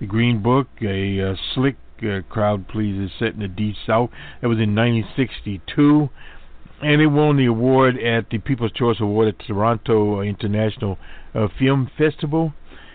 The 0.00 0.06
Green 0.06 0.42
Book, 0.42 0.66
a 0.82 1.20
uh, 1.20 1.34
slick 1.54 1.76
uh, 2.02 2.20
crowd 2.28 2.66
pleaser 2.66 3.08
set 3.18 3.34
in 3.34 3.40
the 3.40 3.48
deep 3.48 3.76
south. 3.86 4.10
It 4.42 4.48
was 4.48 4.58
in 4.58 4.74
1962, 4.74 6.08
and 6.82 7.00
it 7.00 7.06
won 7.06 7.36
the 7.36 7.46
award 7.46 7.98
at 7.98 8.30
the 8.30 8.38
People's 8.38 8.72
Choice 8.72 9.00
Award 9.00 9.28
at 9.28 9.46
Toronto 9.46 10.20
International 10.20 10.98
uh, 11.34 11.46
Film 11.58 11.90
Festival. 11.96 12.52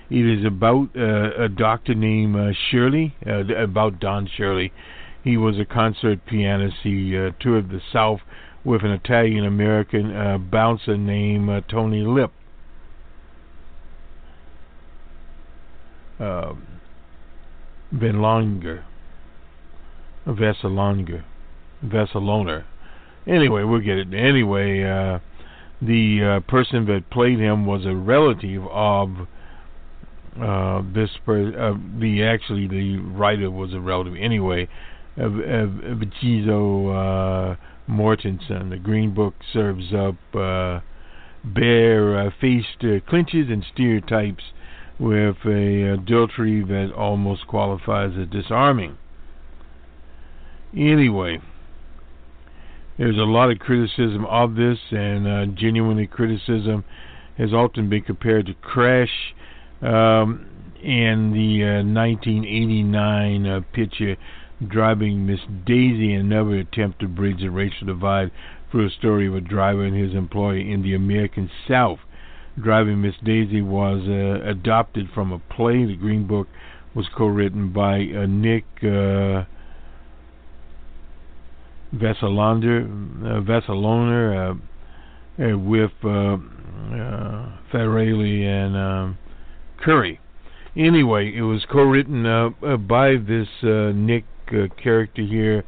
It 0.10 0.26
is 0.26 0.44
about 0.44 0.90
uh, 0.98 1.44
a 1.44 1.48
doctor 1.48 1.94
named 1.94 2.36
uh, 2.36 2.52
Shirley, 2.70 3.16
uh, 3.26 3.46
about 3.56 4.00
Don 4.00 4.28
Shirley. 4.28 4.74
He 5.24 5.38
was 5.38 5.60
a 5.60 5.66
concert 5.66 6.26
pianist. 6.26 6.78
He 6.84 7.16
uh, 7.16 7.32
toured 7.40 7.70
the 7.70 7.82
South 7.94 8.22
with 8.64 8.84
an 8.84 8.92
Italian 8.92 9.46
American 9.46 10.16
uh, 10.16 10.38
bouncer 10.38 10.98
named 10.98 11.50
uh, 11.50 11.62
Tony 11.70 12.02
Lip. 12.02 12.32
Uh, 16.20 16.54
Venlonger, 17.94 18.84
Vesalonger, 20.28 21.24
Vesaloner. 21.84 22.66
Anyway, 23.26 23.64
we'll 23.64 23.80
get 23.80 23.98
it. 23.98 24.14
Anyway, 24.14 24.84
uh, 24.84 25.20
the 25.82 26.24
uh, 26.24 26.52
person 26.52 26.86
that 26.86 27.10
played 27.10 27.40
him 27.40 27.66
was 27.66 27.86
a 27.86 27.96
relative 27.96 28.66
of 28.68 29.28
uh, 30.40 30.82
this 30.94 31.10
per- 31.26 31.58
uh, 31.58 31.78
the 32.00 32.24
actually 32.24 32.68
the 32.68 32.98
writer 32.98 33.50
was 33.50 33.74
a 33.74 33.80
relative 33.80 34.16
anyway 34.20 34.68
of, 35.18 35.36
of, 35.40 35.84
of 35.84 36.00
Chizo, 36.22 36.90
uh, 36.94 37.56
Mortensen. 37.90 38.70
The 38.70 38.78
Green 38.78 39.14
Book 39.14 39.34
serves 39.52 39.94
up 39.94 40.16
uh, 40.34 40.80
bare-faced 41.44 42.84
uh, 42.84 43.00
clinches 43.10 43.50
and 43.50 43.66
stereotypes 43.74 44.44
with 45.00 45.38
a 45.46 45.94
adultery 45.94 46.62
that 46.64 46.92
almost 46.96 47.48
qualifies 47.48 48.12
as 48.20 48.28
disarming. 48.28 48.98
Anyway, 50.76 51.40
there's 52.98 53.18
a 53.18 53.22
lot 53.22 53.50
of 53.50 53.60
criticism 53.60 54.26
of 54.26 54.56
this, 54.56 54.78
and 54.92 55.28
uh, 55.28 55.46
genuinely 55.58 56.06
criticism 56.06 56.84
has 57.38 57.54
often 57.54 57.90
been 57.90 58.04
compared 58.04 58.46
to 58.46 58.54
Crash 58.56 59.34
um, 59.82 60.46
and 60.84 61.34
the 61.34 61.64
uh, 61.64 61.84
1989 61.84 63.48
uh, 63.48 63.62
picture 63.74 64.18
driving 64.68 65.26
Miss 65.26 65.40
Daisy 65.66 66.14
another 66.14 66.56
attempt 66.56 67.00
to 67.00 67.08
bridge 67.08 67.40
the 67.40 67.50
racial 67.50 67.88
divide 67.88 68.32
through 68.70 68.88
a 68.88 68.92
story 68.92 69.28
of 69.28 69.36
a 69.36 69.42
driver 69.42 69.86
and 69.86 69.96
his 69.96 70.14
employee 70.14 70.70
in 70.70 70.82
the 70.82 70.94
American 70.94 71.50
South. 71.68 72.00
Driving 72.62 73.02
Miss 73.02 73.16
Daisy 73.24 73.62
was 73.62 74.02
uh, 74.08 74.48
adopted 74.48 75.10
from 75.14 75.32
a 75.32 75.40
play. 75.40 75.86
The 75.86 75.96
Green 75.96 76.28
Book 76.28 76.48
was 76.94 77.08
co-written 77.16 77.72
by 77.72 78.02
uh, 78.02 78.26
Nick 78.28 78.66
uh, 78.82 79.46
Vesalander, 81.96 82.86
uh, 82.86 83.42
Vesaloner, 83.42 84.52
uh, 84.52 85.44
uh, 85.44 85.58
with 85.58 85.92
uh, 86.04 86.38
uh, 86.94 87.50
and 87.74 88.76
um, 88.76 89.18
Currie. 89.82 90.20
Anyway, 90.76 91.34
it 91.36 91.42
was 91.42 91.66
co-written 91.72 92.26
uh, 92.26 92.50
by 92.78 93.16
this 93.16 93.48
Nick 93.64 94.26
character 94.82 95.22
here, 95.22 95.64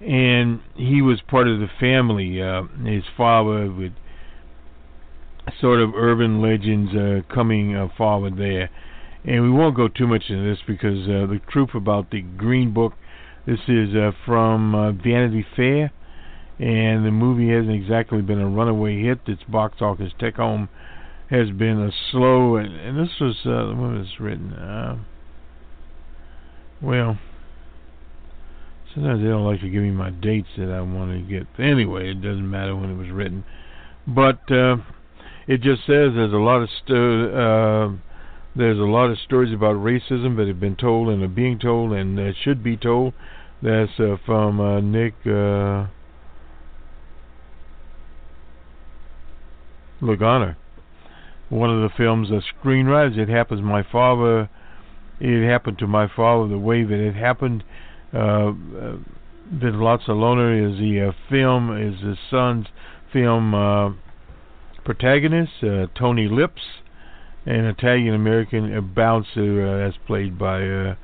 and 0.00 0.60
he 0.76 1.02
was 1.02 1.20
part 1.22 1.48
of 1.48 1.58
the 1.58 1.68
family. 1.78 2.38
His 2.84 3.04
father 3.16 3.70
with 3.70 3.92
sort 5.60 5.80
of 5.80 5.94
urban 5.94 6.40
legends 6.40 6.94
uh, 6.94 7.34
coming 7.34 7.74
uh, 7.74 7.88
forward 7.96 8.36
there. 8.36 8.70
And 9.24 9.42
we 9.42 9.50
won't 9.50 9.76
go 9.76 9.88
too 9.88 10.06
much 10.06 10.24
into 10.28 10.48
this 10.48 10.62
because 10.66 11.06
uh, 11.06 11.26
the 11.26 11.40
truth 11.50 11.70
about 11.74 12.10
the 12.10 12.22
Green 12.22 12.72
Book, 12.72 12.94
this 13.46 13.60
is 13.68 13.94
uh, 13.94 14.12
from 14.24 14.74
uh, 14.74 14.92
Vanity 14.92 15.44
Fair, 15.54 15.92
and 16.58 17.04
the 17.04 17.10
movie 17.10 17.50
hasn't 17.50 17.74
exactly 17.74 18.22
been 18.22 18.40
a 18.40 18.48
runaway 18.48 19.02
hit. 19.02 19.20
Its 19.26 19.42
box 19.44 19.76
office 19.80 20.12
take 20.18 20.36
home 20.36 20.68
has 21.30 21.50
been 21.50 21.80
a 21.80 21.90
slow, 22.10 22.56
and, 22.56 22.74
and 22.74 22.98
this 22.98 23.14
was 23.20 23.36
uh, 23.44 23.74
when 23.74 23.98
was 23.98 24.20
written. 24.20 24.52
Uh, 24.52 24.98
well, 26.82 27.18
sometimes 28.94 29.20
they 29.20 29.28
don't 29.28 29.44
like 29.44 29.60
to 29.60 29.68
give 29.68 29.82
me 29.82 29.90
my 29.90 30.10
dates 30.10 30.48
that 30.56 30.70
I 30.70 30.80
want 30.80 31.12
to 31.12 31.20
get. 31.20 31.46
Anyway, 31.62 32.10
it 32.10 32.22
doesn't 32.22 32.50
matter 32.50 32.74
when 32.74 32.90
it 32.90 32.96
was 32.96 33.10
written, 33.10 33.44
but 34.06 34.40
uh, 34.50 34.76
it 35.50 35.60
just 35.62 35.80
says 35.80 36.12
there's 36.14 36.32
a 36.32 36.36
lot 36.36 36.62
of 36.62 36.68
uh, 36.86 37.96
there's 38.54 38.78
a 38.78 38.82
lot 38.82 39.10
of 39.10 39.18
stories 39.18 39.52
about 39.52 39.74
racism 39.74 40.36
that 40.36 40.46
have 40.46 40.60
been 40.60 40.76
told 40.76 41.08
and 41.08 41.24
are 41.24 41.28
being 41.28 41.58
told 41.58 41.92
and 41.92 42.20
uh, 42.20 42.32
should 42.40 42.62
be 42.62 42.76
told. 42.76 43.14
That's 43.60 43.90
uh, 43.98 44.16
from 44.24 44.60
uh, 44.60 44.78
Nick. 44.80 45.14
Uh. 45.26 45.88
One 51.48 51.70
of 51.70 51.82
the 51.82 51.90
film's 51.96 52.30
uh, 52.30 52.40
screenwriters. 52.54 53.18
It 53.18 53.28
happens. 53.28 53.60
My 53.60 53.82
father. 53.82 54.48
It 55.18 55.50
happened 55.50 55.78
to 55.80 55.88
my 55.88 56.06
father 56.14 56.48
the 56.48 56.58
way 56.58 56.84
that 56.84 56.94
it 56.94 57.16
happened. 57.16 57.64
Uh, 58.14 58.18
uh, 58.18 58.52
that 59.60 59.74
Lotzalona 59.74 60.72
is 60.72 60.78
the 60.78 61.08
uh, 61.08 61.12
film 61.28 61.76
is 61.76 62.00
his 62.00 62.18
son's 62.30 62.66
film 63.12 63.52
uh, 63.52 63.90
protagonist, 64.94 65.52
uh, 65.62 65.86
Tony 65.96 66.26
Lips, 66.26 66.62
an 67.46 67.64
Italian 67.66 68.12
American 68.12 68.92
bouncer 68.92 69.64
uh, 69.64 69.84
that's 69.84 69.96
played 70.04 70.36
by 70.36 70.66
uh, 70.66 70.96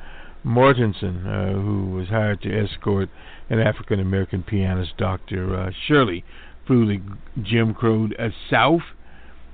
Mortensen, 0.44 1.24
uh, 1.24 1.52
who 1.52 1.92
was 1.92 2.08
hired 2.08 2.42
to 2.42 2.52
escort 2.52 3.08
an 3.48 3.60
African 3.60 4.00
American 4.00 4.42
pianist, 4.42 4.96
Dr. 4.98 5.54
Uh, 5.54 5.70
Shirley, 5.86 6.24
through 6.66 6.88
the 6.88 7.00
Jim 7.40 7.74
Crow 7.74 8.08
uh, 8.18 8.30
South. 8.50 8.82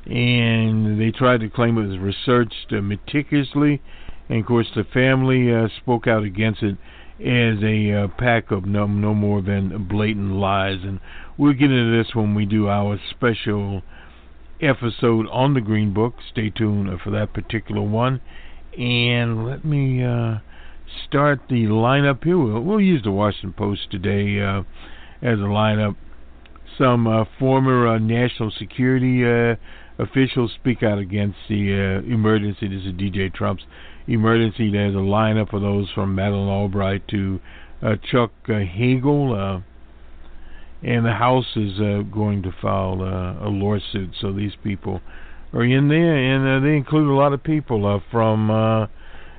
And 0.06 0.98
they 0.98 1.10
tried 1.10 1.40
to 1.40 1.50
claim 1.50 1.76
it 1.76 1.88
was 1.88 1.98
researched 1.98 2.72
uh, 2.72 2.80
meticulously. 2.80 3.82
And 4.30 4.40
of 4.40 4.46
course, 4.46 4.68
the 4.74 4.84
family 4.84 5.52
spoke 5.76 6.06
out 6.06 6.22
against 6.22 6.62
it 6.62 6.78
as 7.20 7.62
a 7.62 8.08
pack 8.16 8.50
of 8.50 8.64
no, 8.64 8.86
no 8.86 9.12
more 9.12 9.42
than 9.42 9.86
blatant 9.90 10.32
lies. 10.32 10.78
And 10.82 11.00
we'll 11.36 11.52
get 11.52 11.70
into 11.70 12.02
this 12.02 12.14
when 12.14 12.34
we 12.34 12.46
do 12.46 12.68
our 12.68 12.98
special 13.10 13.82
episode 14.62 15.26
on 15.30 15.54
the 15.54 15.60
Green 15.60 15.92
Book. 15.92 16.14
Stay 16.30 16.50
tuned 16.50 16.88
for 17.02 17.10
that 17.10 17.34
particular 17.34 17.82
one. 17.82 18.20
And 18.78 19.46
let 19.46 19.64
me 19.64 20.02
uh, 20.02 20.38
start 21.06 21.40
the 21.48 21.64
lineup 21.64 22.24
here. 22.24 22.38
We'll, 22.38 22.60
we'll, 22.60 22.80
use 22.80 23.02
the 23.02 23.10
Washington 23.10 23.52
Post 23.52 23.90
today 23.90 24.40
uh, 24.40 24.60
as 25.20 25.38
a 25.38 25.50
lineup. 25.50 25.96
Some 26.78 27.06
uh, 27.06 27.24
former 27.38 27.86
uh, 27.86 27.98
national 27.98 28.50
security 28.58 29.24
uh, 29.24 29.56
officials 30.02 30.52
speak 30.54 30.82
out 30.82 30.98
against 30.98 31.36
the 31.48 32.00
uh, 32.02 32.10
emergency. 32.10 32.68
This 32.68 32.86
is 32.86 32.94
DJ 32.94 33.32
Trump's 33.34 33.64
emergency. 34.06 34.70
There's 34.70 34.94
a 34.94 34.98
lineup 34.98 35.52
of 35.52 35.60
those 35.60 35.90
from 35.94 36.14
Madeleine 36.14 36.48
Albright 36.48 37.06
to 37.08 37.40
Chuck 38.10 38.30
Hagel 38.46 39.62
and 40.82 41.04
the 41.04 41.12
House 41.12 41.56
is 41.56 41.78
uh, 41.78 42.02
going 42.12 42.42
to 42.42 42.52
file 42.60 43.00
uh, 43.02 43.46
a 43.46 43.50
lawsuit. 43.50 44.10
So 44.20 44.32
these 44.32 44.52
people 44.62 45.00
are 45.52 45.64
in 45.64 45.88
there, 45.88 46.16
and 46.16 46.46
uh, 46.46 46.66
they 46.66 46.76
include 46.76 47.08
a 47.08 47.14
lot 47.14 47.32
of 47.32 47.42
people 47.42 47.86
uh, 47.86 48.00
from 48.10 48.50
uh, 48.50 48.86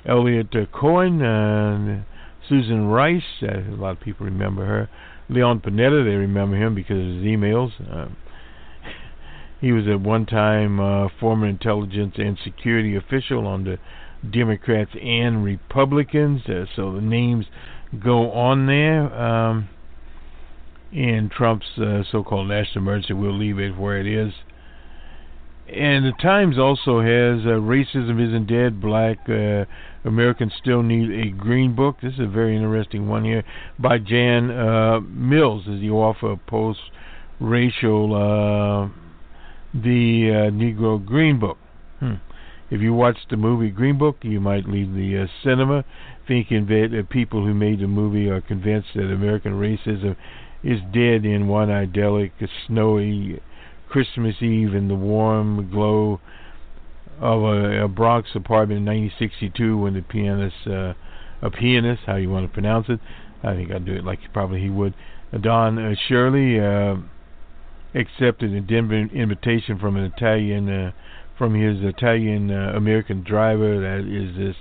Eliot 0.05 0.55
uh, 0.55 0.65
Cohen, 0.71 1.21
uh, 1.21 2.03
Susan 2.47 2.87
Rice. 2.87 3.21
Uh, 3.41 3.73
a 3.73 3.75
lot 3.75 3.91
of 3.91 3.99
people 3.99 4.25
remember 4.25 4.65
her. 4.65 4.89
Leon 5.29 5.61
Panetta, 5.61 6.03
they 6.03 6.15
remember 6.15 6.55
him 6.57 6.75
because 6.75 6.97
of 6.97 7.15
his 7.15 7.23
emails. 7.23 7.71
Uh, 7.91 8.09
he 9.61 9.71
was 9.71 9.87
at 9.87 10.01
one 10.01 10.25
time 10.25 10.79
uh, 10.79 11.07
former 11.19 11.47
intelligence 11.47 12.15
and 12.17 12.37
security 12.43 12.97
official 12.97 13.47
on 13.47 13.63
the 13.63 13.77
Democrats 14.29 14.91
and 15.01 15.43
Republicans, 15.43 16.41
uh, 16.47 16.65
so 16.75 16.93
the 16.93 17.01
names 17.01 17.45
go 18.03 18.31
on 18.31 18.67
there. 18.67 19.13
Um, 19.13 19.69
in 20.93 21.29
Trump's 21.35 21.65
uh, 21.77 22.03
so-called 22.11 22.47
national 22.47 22.83
emergency. 22.83 23.13
We'll 23.13 23.37
leave 23.37 23.59
it 23.59 23.77
where 23.77 23.97
it 23.97 24.07
is. 24.07 24.33
And 25.67 26.05
the 26.05 26.11
Times 26.21 26.59
also 26.59 26.99
has 26.99 27.45
uh, 27.45 27.57
"Racism 27.59 28.21
Isn't 28.21 28.47
Dead." 28.47 28.81
Black 28.81 29.17
uh, 29.27 29.65
Americans 30.03 30.51
still 30.61 30.83
need 30.83 31.09
a 31.09 31.31
green 31.31 31.73
book. 31.73 31.97
This 32.01 32.13
is 32.13 32.19
a 32.19 32.27
very 32.27 32.55
interesting 32.55 33.07
one 33.07 33.23
here 33.23 33.43
by 33.79 33.97
Jan 33.97 34.51
uh, 34.51 34.99
Mills, 34.99 35.65
is 35.67 35.79
the 35.79 35.89
author 35.89 36.31
of 36.31 36.45
post-racial 36.47 38.13
uh, 38.13 38.89
the 39.73 40.29
uh, 40.29 40.51
Negro 40.51 41.03
Green 41.03 41.39
Book. 41.39 41.57
Hmm. 41.99 42.15
If 42.69 42.81
you 42.81 42.93
watched 42.93 43.29
the 43.29 43.37
movie 43.37 43.69
Green 43.69 43.97
Book, 43.97 44.17
you 44.21 44.41
might 44.41 44.67
leave 44.67 44.93
the 44.93 45.27
cinema 45.43 45.85
thinking 46.27 46.65
that 46.67 47.07
people 47.09 47.45
who 47.45 47.53
made 47.53 47.79
the 47.79 47.87
movie 47.87 48.29
are 48.29 48.41
convinced 48.41 48.89
that 48.95 49.11
American 49.11 49.53
racism 49.53 50.15
is 50.63 50.79
dead 50.93 51.25
in 51.25 51.47
one 51.47 51.69
idyllic, 51.69 52.31
snowy 52.67 53.41
Christmas 53.89 54.35
Eve 54.41 54.73
in 54.73 54.87
the 54.87 54.95
warm 54.95 55.69
glow 55.69 56.19
of 57.19 57.43
a, 57.43 57.83
a 57.83 57.87
Bronx 57.87 58.29
apartment 58.33 58.79
in 58.79 58.85
1962 58.85 59.77
when 59.77 59.93
the 59.93 60.01
pianist, 60.01 60.55
uh, 60.65 60.93
a 61.41 61.51
pianist, 61.51 62.03
how 62.05 62.15
you 62.15 62.29
want 62.29 62.47
to 62.47 62.53
pronounce 62.53 62.87
it, 62.89 62.99
I 63.43 63.53
think 63.53 63.71
I'd 63.71 63.85
do 63.85 63.93
it 63.93 64.05
like 64.05 64.19
probably 64.31 64.61
he 64.61 64.69
would, 64.69 64.93
Don 65.41 65.77
uh, 65.77 65.95
Shirley 66.07 66.59
uh, 66.59 66.95
accepted 67.93 68.53
a 68.53 68.61
Denver 68.61 68.95
invitation 68.95 69.77
from 69.79 69.97
an 69.97 70.05
Italian, 70.15 70.69
uh, 70.69 70.91
from 71.37 71.53
his 71.53 71.83
Italian 71.83 72.51
uh, 72.51 72.73
American 72.75 73.23
driver, 73.23 73.79
that 73.81 74.07
is 74.07 74.37
this 74.37 74.55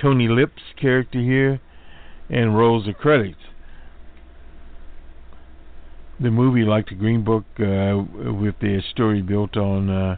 Tony 0.00 0.28
Lips 0.28 0.62
character 0.80 1.20
here, 1.20 1.60
and 2.30 2.56
rolls 2.56 2.86
the 2.86 2.92
credits 2.92 3.40
the 6.20 6.30
movie, 6.30 6.64
like 6.64 6.88
the 6.88 6.94
Green 6.94 7.22
Book, 7.24 7.44
uh, 7.60 8.02
with 8.32 8.54
the 8.60 8.82
story 8.90 9.22
built 9.22 9.56
on 9.56 9.88
uh, 9.88 10.16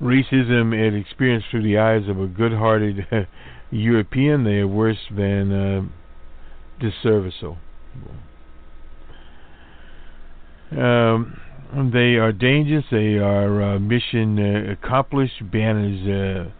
racism 0.00 0.74
and 0.74 0.96
experienced 0.96 1.46
through 1.50 1.62
the 1.62 1.78
eyes 1.78 2.08
of 2.08 2.20
a 2.20 2.26
good-hearted 2.26 3.06
European, 3.70 4.44
they 4.44 4.58
are 4.58 4.68
worse 4.68 4.98
than 5.10 5.52
uh, 5.52 5.82
disserviceable. 6.80 7.58
Um, 10.70 11.40
they 11.92 12.16
are 12.16 12.32
dangerous. 12.32 12.84
They 12.90 13.14
are 13.18 13.62
uh, 13.62 13.78
mission 13.78 14.38
uh, 14.38 14.72
accomplished. 14.72 15.50
Banners 15.50 16.06
uh, 16.06 16.50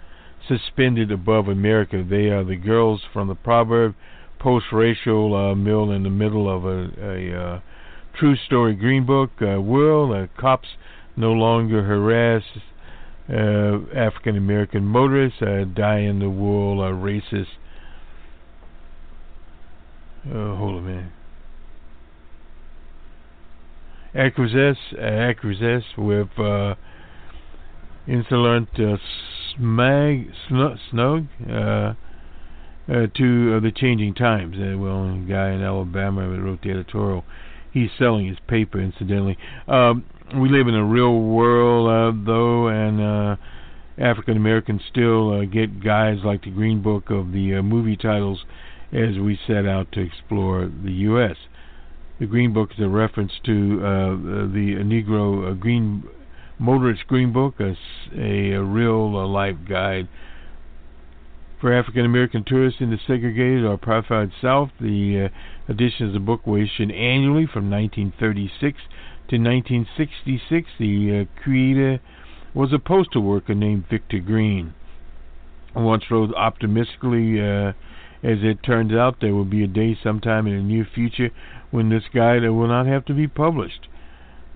suspended 0.49 1.11
above 1.11 1.49
America. 1.49 2.05
They 2.09 2.29
are 2.29 2.45
the 2.45 2.57
girls 2.57 3.03
from 3.13 3.29
the 3.29 3.35
proverb 3.35 3.95
post-racial 4.45 5.35
uh, 5.35 5.55
mill 5.55 5.91
in 5.91 6.03
the 6.03 6.11
middle 6.11 6.55
of 6.55 6.67
a, 6.67 6.91
a 7.01 7.35
uh, 7.35 7.61
true 8.15 8.37
story 8.37 8.75
green 8.75 9.07
book 9.07 9.31
uh, 9.41 9.59
world. 9.59 10.15
Uh, 10.15 10.27
cops 10.39 10.69
no 11.17 11.33
longer 11.33 11.83
harass 11.83 12.43
uh, 13.31 13.79
African 13.97 14.37
American 14.37 14.85
motorists. 14.85 15.41
Uh, 15.41 15.65
die 15.75 16.01
in 16.01 16.19
the 16.19 16.29
wool 16.29 16.77
racist. 16.77 17.47
Hold 20.29 20.75
on 20.75 20.79
a 20.79 20.81
minute. 20.83 21.13
Acquiesce, 24.15 24.77
acquiesce 25.01 25.85
with 25.97 26.29
insolent 28.07 28.69
smag, 28.75 30.31
snug, 30.91 31.27
uh, 31.51 31.95
uh, 32.89 33.07
to 33.17 33.57
uh, 33.57 33.61
the 33.61 33.73
changing 33.75 34.15
times. 34.15 34.57
Uh, 34.57 34.77
well, 34.79 35.05
a 35.05 35.25
guy 35.29 35.51
in 35.51 35.63
Alabama 35.63 36.29
that 36.29 36.41
wrote 36.41 36.63
the 36.63 36.71
editorial, 36.71 37.25
he's 37.73 37.91
selling 37.99 38.27
his 38.27 38.39
paper, 38.47 38.81
incidentally. 38.81 39.39
Um, 39.67 40.05
we 40.39 40.49
live 40.49 40.69
in 40.69 40.75
a 40.75 40.85
real 40.85 41.19
world, 41.21 41.89
uh, 41.89 42.25
though, 42.27 42.69
and 42.69 43.01
uh, 43.01 43.37
African 43.99 44.37
Americans 44.37 44.83
still 44.91 45.33
uh, 45.33 45.45
get 45.45 45.83
guides 45.83 46.21
like 46.25 46.43
the 46.45 46.51
Green 46.51 46.83
Book 46.83 47.11
of 47.11 47.33
the 47.33 47.57
uh, 47.57 47.63
movie 47.63 47.97
titles 47.97 48.45
as 48.93 49.19
we 49.19 49.39
set 49.47 49.67
out 49.67 49.91
to 49.93 50.01
explore 50.01 50.71
the 50.85 50.93
U.S. 50.93 51.37
The 52.19 52.27
Green 52.27 52.53
Book 52.53 52.71
is 52.77 52.85
a 52.85 52.89
reference 52.89 53.33
to 53.45 53.81
uh, 53.81 54.11
the 54.53 54.77
Negro 54.85 55.51
uh, 55.51 55.55
Green 55.55 56.05
Motorist 56.59 57.07
Green 57.07 57.33
Book, 57.33 57.57
a, 57.59 57.77
a, 58.17 58.53
a 58.53 58.63
real 58.63 59.17
uh, 59.17 59.27
life 59.27 59.57
guide 59.69 60.09
for 61.65 61.73
African 61.73 62.05
American 62.05 62.45
tourists 62.45 62.83
in 62.83 62.91
the 62.91 62.99
segregated 63.07 63.65
or 63.65 63.79
apartheid 63.79 64.31
South. 64.43 64.69
The 64.83 65.31
uh, 65.33 65.73
edition 65.73 66.07
of 66.07 66.13
the 66.13 66.21
book 66.21 66.47
was 66.47 66.69
issued 66.69 66.91
annually 66.91 67.47
from 67.47 67.71
1936 67.71 68.61
to 69.31 69.39
1966. 69.39 70.69
The 70.79 71.23
uh, 71.23 71.43
creator 71.43 72.01
was 72.53 72.75
a 72.75 72.79
postal 72.79 73.23
worker 73.23 73.55
named 73.55 73.87
Victor 73.91 74.19
Green. 74.19 74.75
Once 75.75 76.05
wrote 76.11 76.35
optimistically, 76.35 77.41
uh, 77.41 77.73
as 78.23 78.41
it 78.43 78.63
turns 78.63 78.93
out, 78.93 79.23
there 79.23 79.35
will 79.35 79.47
be 79.47 79.65
a 79.65 79.67
day 79.67 79.97
sometime 80.03 80.47
in 80.47 80.59
the 80.59 80.63
near 80.63 80.87
future 80.95 81.31
when 81.71 81.89
this 81.89 82.05
guide 82.15 82.43
will 82.43 82.69
not 82.69 82.85
have 82.85 83.07
to 83.07 83.15
be 83.15 83.27
published. 83.27 83.89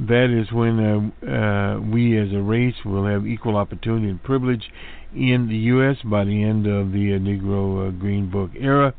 That 0.01 0.31
is 0.31 0.53
when 0.53 0.79
uh, 0.79 1.27
uh, 1.27 1.81
we 1.81 2.17
as 2.19 2.33
a 2.33 2.41
race 2.41 2.85
will 2.85 3.07
have 3.07 3.27
equal 3.27 3.57
opportunity 3.57 4.09
and 4.09 4.23
privilege 4.23 4.71
in 5.13 5.49
the 5.49 5.57
U.S. 5.57 5.97
by 6.05 6.25
the 6.25 6.45
end 6.45 6.69
of 6.69 6.93
the 6.93 7.15
uh, 7.15 7.19
Negro 7.19 7.89
uh, 7.89 7.91
Green 7.91 8.31
Book 8.31 8.51
era, 8.55 8.95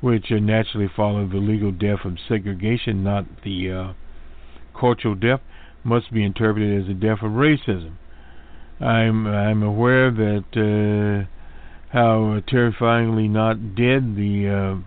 which 0.00 0.32
uh, 0.32 0.40
naturally 0.40 0.88
followed 0.96 1.30
the 1.30 1.36
legal 1.36 1.70
death 1.70 2.04
of 2.04 2.16
segregation, 2.28 3.04
not 3.04 3.24
the 3.44 3.70
uh, 3.70 3.92
cultural 4.78 5.14
death, 5.14 5.40
must 5.84 6.12
be 6.12 6.24
interpreted 6.24 6.82
as 6.82 6.90
a 6.90 6.94
death 6.94 7.22
of 7.22 7.32
racism. 7.32 7.94
I'm 8.80 9.28
I'm 9.28 9.62
aware 9.62 10.10
that 10.10 11.28
how 11.90 12.40
terrifyingly 12.48 13.28
not 13.28 13.76
dead 13.76 14.16
the 14.16 14.82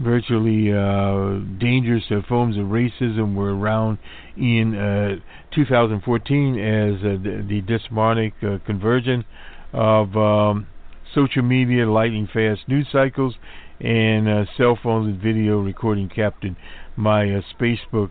virtually 0.00 0.72
uh, 0.72 1.38
dangerous 1.58 2.04
forms 2.26 2.56
of 2.56 2.64
racism 2.66 3.34
were 3.34 3.54
around 3.54 3.98
in 4.36 4.74
uh, 4.74 5.16
2014 5.54 6.58
as 6.58 6.94
uh, 7.00 7.22
the, 7.22 7.44
the 7.48 7.60
desmonic 7.62 8.32
uh, 8.42 8.58
conversion 8.64 9.24
of 9.72 10.16
um, 10.16 10.66
social 11.14 11.42
media, 11.42 11.88
lightning 11.88 12.28
fast 12.32 12.62
news 12.66 12.86
cycles, 12.90 13.34
and 13.80 14.48
cell 14.56 14.78
phones 14.82 15.08
and 15.08 15.22
video 15.22 15.60
recording 15.60 16.08
captured 16.08 16.56
my 16.96 17.42
Facebook 17.58 18.10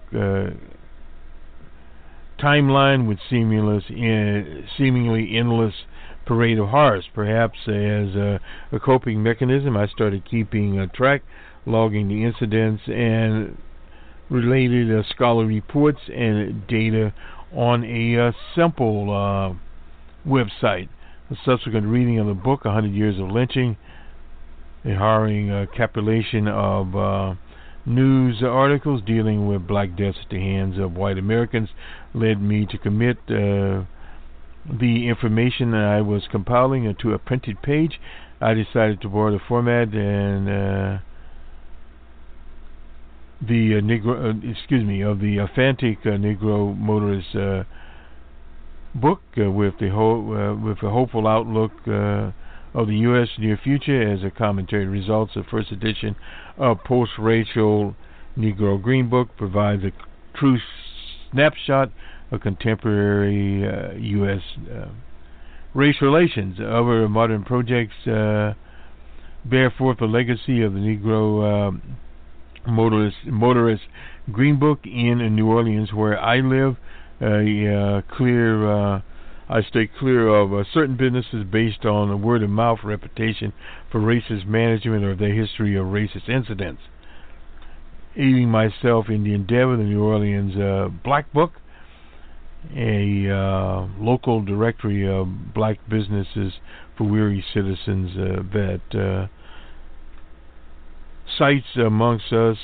timeline 2.40 3.08
with 3.08 3.20
seamless, 3.30 3.84
in, 3.90 4.66
seemingly 4.78 5.38
endless 5.38 5.74
parade 6.26 6.60
of 6.60 6.70
horrors. 6.70 7.06
Perhaps 7.14 7.60
as 7.68 8.16
a, 8.16 8.40
a 8.72 8.80
coping 8.80 9.22
mechanism, 9.22 9.76
I 9.76 9.88
started 9.88 10.30
keeping 10.30 10.80
a 10.80 10.88
track, 10.88 11.22
logging 11.70 12.08
the 12.08 12.24
incidents 12.24 12.84
and 12.88 13.58
related 14.30 14.92
uh, 14.92 15.04
scholarly 15.10 15.56
reports 15.56 16.00
and 16.14 16.68
data 16.68 17.14
on 17.54 17.84
a 17.84 18.28
uh, 18.28 18.32
simple 18.56 19.10
uh, 19.10 20.28
website. 20.28 20.90
The 21.30 21.38
subsequent 21.46 21.86
reading 21.88 22.20
of 22.20 22.28
the 22.28 22.34
book, 22.34 22.66
100 22.66 22.92
Years 22.92 23.20
of 23.20 23.30
Lynching, 23.30 23.78
a 24.84 24.90
harrowing 24.90 25.52
uh, 25.52 25.66
compilation 25.76 26.48
of 26.48 27.38
news 27.86 28.44
articles 28.44 29.02
dealing 29.06 29.48
with 29.48 29.68
black 29.68 29.96
deaths 29.98 30.18
at 30.24 30.30
the 30.30 30.40
hands 30.40 30.78
of 30.78 30.96
white 30.96 31.18
Americans, 31.18 31.70
led 32.14 32.42
me 32.42 32.66
to 32.66 32.78
commit 32.78 33.18
uh, 33.28 33.84
the 34.80 35.08
information 35.08 35.72
that 35.72 35.84
I 35.84 36.02
was 36.02 36.24
compiling 36.32 36.94
to 37.02 37.14
a 37.14 37.20
printed 37.20 37.62
page. 37.62 38.00
I 38.42 38.54
decided 38.54 39.02
to 39.02 39.10
borrow 39.10 39.32
the 39.32 39.40
format 39.48 39.94
and 39.94 40.50
uh, 40.50 41.00
the 43.42 43.78
uh, 43.78 43.82
Negro, 43.82 44.46
uh, 44.46 44.50
excuse 44.50 44.84
me, 44.84 45.02
of 45.02 45.20
the 45.20 45.38
authentic 45.38 46.04
Negro 46.04 46.78
motorist 46.78 47.36
book 48.96 49.22
uh, 49.38 49.50
with 49.50 49.76
the 49.80 49.90
ho- 49.90 50.34
uh, 50.34 50.56
with 50.56 50.82
a 50.84 50.90
hopeful 50.90 51.28
outlook 51.28 51.72
uh, 51.88 52.32
of 52.74 52.88
the 52.88 52.98
U.S. 52.98 53.30
near 53.38 53.58
future 53.64 54.12
as 54.12 54.24
a 54.24 54.30
commentary. 54.30 54.86
Results 54.86 55.36
of 55.36 55.46
first 55.50 55.72
edition 55.72 56.16
of 56.58 56.84
post-racial 56.84 57.96
Negro 58.38 58.82
Green 58.82 59.10
Book 59.10 59.30
provides 59.38 59.84
a 59.84 59.92
true 60.38 60.58
snapshot 61.32 61.92
of 62.32 62.42
contemporary 62.42 63.62
U.S. 64.02 64.42
race 65.74 65.96
relations. 66.02 66.60
Other 66.60 67.08
modern 67.08 67.44
projects 67.44 67.96
bear 68.06 69.74
forth 69.78 70.00
the 70.00 70.06
legacy 70.06 70.62
of 70.62 70.74
the 70.74 70.80
Negro 70.80 71.80
motorist 72.70 73.18
motorist 73.26 73.84
Green 74.32 74.60
Book 74.60 74.80
in 74.86 75.36
New 75.36 75.48
Orleans, 75.48 75.94
where 75.94 76.20
I 76.20 76.38
live 76.38 76.78
uh, 77.22 78.02
clear. 78.16 78.72
Uh, 78.72 79.02
I 79.52 79.64
stay 79.64 79.88
clear 79.88 80.28
of 80.28 80.54
uh, 80.54 80.64
certain 80.72 80.96
businesses 80.96 81.44
based 81.52 81.84
on 81.84 82.12
a 82.12 82.18
word 82.18 82.44
of 82.44 82.52
mouth 82.52 82.80
reputation 82.84 83.52
for 83.92 84.00
racist 84.00 84.46
management 84.46 85.04
or 85.04 85.16
their 85.16 85.34
history 85.34 85.76
of 85.76 85.88
racist 85.88 86.30
incidents. 86.30 86.84
Aiding 88.16 88.50
myself 88.50 89.10
in 89.10 89.24
the 89.24 89.34
endeavor, 89.34 89.76
the 89.76 89.84
New 89.84 90.04
Orleans 90.04 90.56
uh, 90.56 90.90
Black 91.04 91.34
Book, 91.34 91.54
a 92.76 93.30
uh, 93.30 93.88
local 94.00 94.44
directory 94.44 95.10
of 95.10 95.54
black 95.54 95.80
businesses 95.90 96.54
for 96.96 97.06
weary 97.06 97.44
citizens 97.52 98.12
uh, 98.18 98.44
that 98.54 99.30
cites 101.38 101.68
amongst 101.76 102.32
us 102.34 102.58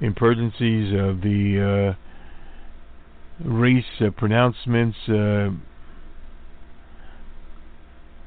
impertinencies 0.00 0.92
of 0.92 1.20
the 1.20 1.94
race 3.44 3.84
uh, 4.00 4.10
pronouncements 4.10 4.96
uh, 5.08 5.50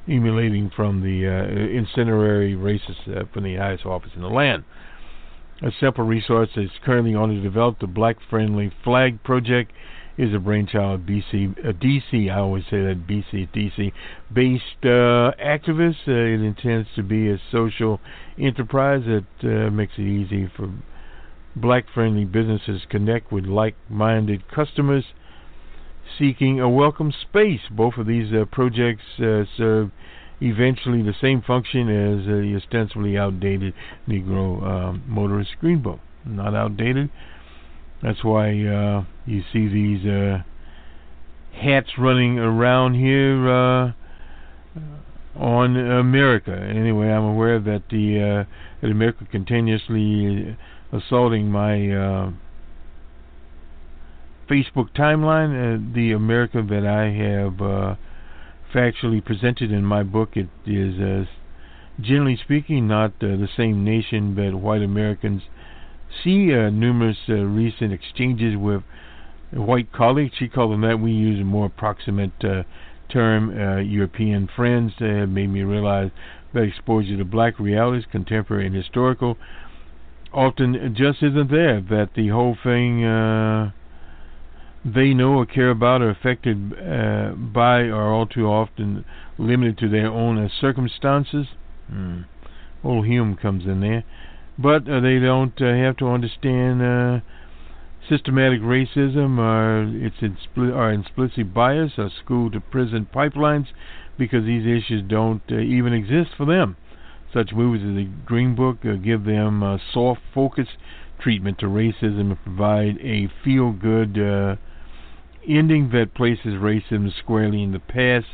emulating 0.08 0.70
from 0.74 1.02
the 1.02 1.26
uh, 1.26 1.76
incendiary 1.76 2.54
racists 2.54 3.08
uh, 3.08 3.24
from 3.32 3.44
the 3.44 3.56
highest 3.56 3.84
office 3.84 4.10
in 4.14 4.22
the 4.22 4.28
land. 4.28 4.64
A 5.62 5.70
simple 5.80 6.04
resource 6.04 6.50
is 6.56 6.70
currently 6.84 7.14
under 7.14 7.40
development. 7.42 7.80
The 7.80 7.86
Black 7.86 8.16
Friendly 8.28 8.70
Flag 8.84 9.22
Project 9.22 9.72
is 10.18 10.34
a 10.34 10.38
brainchild 10.38 11.00
of 11.00 11.06
BC, 11.06 11.58
uh, 11.58 11.72
DC. 11.72 12.30
I 12.30 12.38
always 12.38 12.64
say 12.64 12.82
that 12.82 13.06
BC, 13.06 13.48
DC 13.54 13.92
based 14.32 14.64
uh, 14.82 15.32
activists. 15.42 16.08
Uh, 16.08 16.12
it 16.12 16.40
intends 16.40 16.88
to 16.96 17.02
be 17.02 17.30
a 17.30 17.40
social 17.52 18.00
enterprise 18.38 19.02
that 19.06 19.26
uh, 19.42 19.70
makes 19.70 19.92
it 19.98 20.02
easy 20.02 20.50
for 20.56 20.72
black 21.54 21.86
friendly 21.94 22.24
businesses 22.24 22.82
connect 22.90 23.32
with 23.32 23.46
like 23.46 23.74
minded 23.88 24.42
customers 24.50 25.04
seeking 26.18 26.60
a 26.60 26.68
welcome 26.68 27.12
space. 27.12 27.60
Both 27.70 27.94
of 27.96 28.06
these 28.06 28.32
uh, 28.32 28.44
projects 28.50 29.04
uh, 29.18 29.44
serve 29.56 29.90
eventually 30.40 31.02
the 31.02 31.14
same 31.20 31.42
function 31.42 31.88
as 31.88 32.26
the 32.26 32.54
ostensibly 32.56 33.16
outdated 33.16 33.74
Negro 34.08 34.62
um, 34.62 35.02
motorist 35.06 35.52
green 35.60 35.82
book. 35.82 36.00
Not 36.24 36.54
outdated. 36.54 37.10
That's 38.06 38.22
why 38.22 38.50
uh, 38.50 39.02
you 39.26 39.42
see 39.52 39.66
these 39.66 40.06
uh, 40.06 40.44
hats 41.60 41.98
running 41.98 42.38
around 42.38 42.94
here 42.94 43.50
uh, 43.50 43.92
on 45.34 45.76
America. 45.76 46.52
Anyway, 46.52 47.08
I'm 47.08 47.24
aware 47.24 47.58
that 47.58 47.82
the 47.90 48.44
uh, 48.46 48.80
that 48.80 48.92
America 48.92 49.26
continuously 49.28 50.56
assaulting 50.92 51.50
my 51.50 51.90
uh, 51.90 52.30
Facebook 54.48 54.94
timeline. 54.96 55.50
Uh, 55.50 55.92
the 55.92 56.12
America 56.12 56.62
that 56.62 56.86
I 56.86 57.10
have 57.10 57.96
factually 58.72 59.24
presented 59.24 59.72
in 59.72 59.84
my 59.84 60.04
book, 60.04 60.36
it 60.36 60.46
is, 60.64 61.26
generally 62.00 62.38
speaking, 62.40 62.86
not 62.86 63.18
the 63.18 63.48
same 63.56 63.82
nation 63.82 64.36
that 64.36 64.54
white 64.54 64.82
Americans 64.82 65.42
see. 66.22 66.54
Uh, 66.54 66.70
numerous 66.70 67.18
recent 67.28 67.92
exchanges 67.92 68.56
with 68.56 68.82
white 69.52 69.92
colleagues, 69.92 70.32
she 70.38 70.48
called 70.48 70.72
them 70.72 70.82
that. 70.82 71.00
We 71.00 71.12
use 71.12 71.40
a 71.40 71.44
more 71.44 71.66
approximate 71.66 72.32
term, 73.08 73.84
European 73.88 74.48
friends, 74.54 74.92
made 75.00 75.48
me 75.48 75.62
realize 75.62 76.10
that 76.54 76.62
exposure 76.62 77.16
to 77.16 77.24
black 77.24 77.58
realities, 77.60 78.04
contemporary 78.10 78.66
and 78.66 78.74
historical, 78.74 79.36
often 80.32 80.94
just 80.96 81.22
isn't 81.22 81.50
there. 81.50 81.80
That 81.80 82.10
the 82.14 82.28
whole 82.28 82.56
thing 82.62 83.04
uh, 83.04 83.72
they 84.84 85.14
know 85.14 85.34
or 85.34 85.46
care 85.46 85.70
about 85.70 86.02
or 86.02 86.10
affected 86.10 86.72
uh, 86.72 87.32
by 87.34 87.82
are 87.82 88.12
all 88.12 88.26
too 88.26 88.46
often 88.46 89.04
limited 89.38 89.78
to 89.78 89.88
their 89.88 90.08
own 90.08 90.38
uh, 90.38 90.48
circumstances. 90.60 91.46
Hmm. 91.88 92.22
Old 92.84 93.06
Hume 93.06 93.36
comes 93.36 93.64
in 93.64 93.80
there. 93.80 94.04
But 94.58 94.88
uh, 94.88 95.00
they 95.00 95.18
don't 95.18 95.60
uh, 95.60 95.74
have 95.74 95.96
to 95.98 96.08
understand 96.08 96.82
uh, 96.82 97.20
systematic 98.08 98.60
racism 98.60 99.38
or 99.38 99.84
its 100.04 100.16
inspl- 100.16 100.74
or 100.74 100.92
implicit 100.92 101.52
bias 101.52 101.92
or 101.98 102.10
school 102.24 102.50
to 102.50 102.60
prison 102.60 103.06
pipelines 103.14 103.66
because 104.18 104.44
these 104.44 104.66
issues 104.66 105.02
don't 105.06 105.42
even 105.50 105.92
exist 105.92 106.30
for 106.36 106.46
them. 106.46 106.76
Such 107.32 107.52
movies 107.52 107.82
as 107.86 107.94
the 107.96 108.08
Green 108.24 108.54
Book 108.54 108.78
give 109.04 109.24
them 109.24 109.62
a 109.62 109.78
soft 109.92 110.22
focus 110.32 110.68
treatment 111.18 111.58
to 111.58 111.66
racism 111.66 112.30
and 112.30 112.42
provide 112.42 112.98
a 113.00 113.28
feel 113.44 113.72
good 113.72 114.18
uh, 114.18 114.56
ending 115.46 115.90
that 115.90 116.14
places 116.14 116.54
racism 116.54 117.10
squarely 117.18 117.62
in 117.62 117.72
the 117.72 117.78
past. 117.78 118.26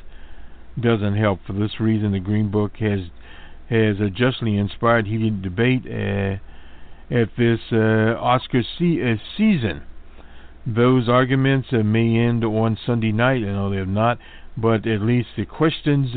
Doesn't 0.78 1.16
help. 1.16 1.40
For 1.46 1.52
this 1.52 1.80
reason, 1.80 2.12
the 2.12 2.20
Green 2.20 2.50
Book 2.50 2.76
has 2.78 3.00
has 3.72 3.96
justly 4.14 4.56
inspired 4.56 5.06
heated 5.06 5.42
debate 5.42 5.82
uh, 5.86 6.36
at 7.10 7.28
this 7.38 7.60
uh, 7.72 8.16
Oscar 8.20 8.62
se- 8.78 9.00
uh, 9.02 9.16
season. 9.36 9.82
Those 10.66 11.08
arguments 11.08 11.68
may 11.72 12.18
end 12.18 12.44
on 12.44 12.78
Sunday 12.86 13.12
night. 13.12 13.42
I 13.42 13.52
know 13.52 13.70
they 13.70 13.78
have 13.78 13.88
not, 13.88 14.18
but 14.56 14.86
at 14.86 15.00
least 15.00 15.28
the 15.36 15.46
questions 15.46 16.14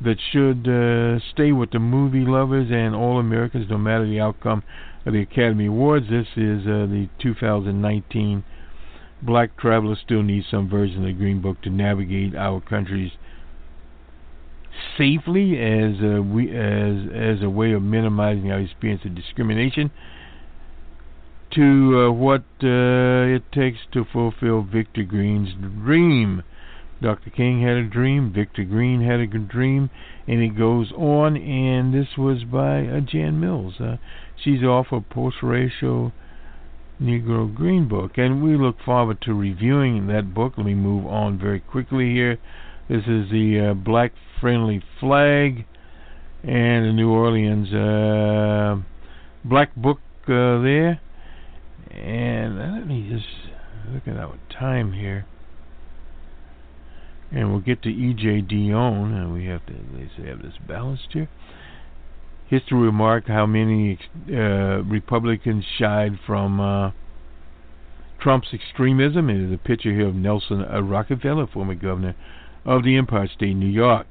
that 0.00 0.16
should 0.30 0.68
uh, 0.68 1.18
stay 1.32 1.50
with 1.50 1.72
the 1.72 1.78
movie 1.78 2.24
lovers 2.24 2.68
and 2.70 2.94
all 2.94 3.18
Americans, 3.18 3.66
no 3.68 3.78
matter 3.78 4.06
the 4.06 4.20
outcome 4.20 4.62
of 5.04 5.12
the 5.12 5.22
Academy 5.22 5.66
Awards. 5.66 6.06
This 6.08 6.28
is 6.36 6.62
uh, 6.66 6.86
the 6.86 7.08
2019 7.20 8.44
Black 9.22 9.56
Traveler 9.56 9.96
still 10.04 10.22
needs 10.22 10.46
some 10.50 10.68
version 10.68 10.98
of 10.98 11.06
the 11.06 11.12
Green 11.12 11.40
Book 11.40 11.60
to 11.62 11.70
navigate 11.70 12.36
our 12.36 12.60
country's 12.60 13.12
safely 14.96 15.58
as 15.58 16.00
a, 16.02 16.20
we 16.20 16.50
as 16.50 17.08
as 17.14 17.42
a 17.42 17.50
way 17.50 17.72
of 17.72 17.82
minimizing 17.82 18.50
our 18.50 18.60
experience 18.60 19.02
of 19.04 19.14
discrimination 19.14 19.90
to 21.54 22.08
uh, 22.08 22.12
what 22.12 22.42
uh, 22.62 23.34
it 23.34 23.42
takes 23.52 23.78
to 23.92 24.04
fulfill 24.12 24.62
Victor 24.62 25.02
Green's 25.02 25.50
dream 25.54 26.42
Dr. 27.00 27.30
King 27.30 27.62
had 27.62 27.76
a 27.76 27.84
dream, 27.84 28.32
Victor 28.32 28.64
Green 28.64 29.02
had 29.02 29.20
a 29.20 29.26
dream, 29.26 29.88
and 30.26 30.42
it 30.42 30.58
goes 30.58 30.90
on. 30.92 31.36
And 31.36 31.94
this 31.94 32.16
was 32.16 32.42
by 32.42 32.86
uh, 32.86 33.00
Jan 33.00 33.38
Mills. 33.38 33.80
Uh, 33.80 33.98
she's 34.36 34.64
off 34.64 34.90
a 34.90 35.00
post-racial 35.00 36.12
Negro 37.00 37.54
Green 37.54 37.86
Book, 37.86 38.18
and 38.18 38.42
we 38.42 38.56
look 38.56 38.80
forward 38.84 39.20
to 39.22 39.34
reviewing 39.34 40.08
that 40.08 40.34
book. 40.34 40.54
Let 40.56 40.66
me 40.66 40.74
move 40.74 41.06
on 41.06 41.38
very 41.38 41.60
quickly 41.60 42.12
here. 42.12 42.38
This 42.88 43.02
is 43.06 43.30
the 43.30 43.72
uh, 43.72 43.74
Black 43.74 44.12
Friendly 44.40 44.82
Flag 44.98 45.66
and 46.42 46.86
the 46.86 46.92
New 46.94 47.10
Orleans 47.10 47.70
uh, 47.70 48.82
Black 49.44 49.74
Book 49.76 49.98
uh, 50.22 50.62
there. 50.62 50.98
And 51.90 52.56
let 52.56 52.86
me 52.86 53.06
just 53.10 53.26
look 53.92 54.08
at 54.08 54.16
our 54.16 54.38
time 54.50 54.94
here. 54.94 55.26
And 57.30 57.50
we'll 57.50 57.60
get 57.60 57.82
to 57.82 57.90
E.J. 57.90 58.46
Dionne, 58.50 59.12
and 59.12 59.34
we 59.34 59.44
have 59.44 59.66
to 59.66 59.74
say 60.16 60.28
have 60.28 60.40
this 60.40 60.54
balanced 60.66 61.08
here. 61.12 61.28
History 62.46 62.78
remarked 62.78 63.28
how 63.28 63.44
many 63.44 63.98
uh, 64.30 64.82
Republicans 64.84 65.66
shied 65.78 66.18
from 66.26 66.58
uh, 66.58 66.92
Trump's 68.18 68.54
extremism. 68.54 69.28
It 69.28 69.46
is 69.46 69.52
a 69.52 69.58
picture 69.58 69.92
here 69.92 70.08
of 70.08 70.14
Nelson 70.14 70.64
uh, 70.64 70.80
Rockefeller, 70.80 71.46
former 71.46 71.74
governor 71.74 72.16
of 72.64 72.84
the 72.84 72.96
Empire 72.96 73.28
State, 73.28 73.54
New 73.54 73.66
York. 73.66 74.06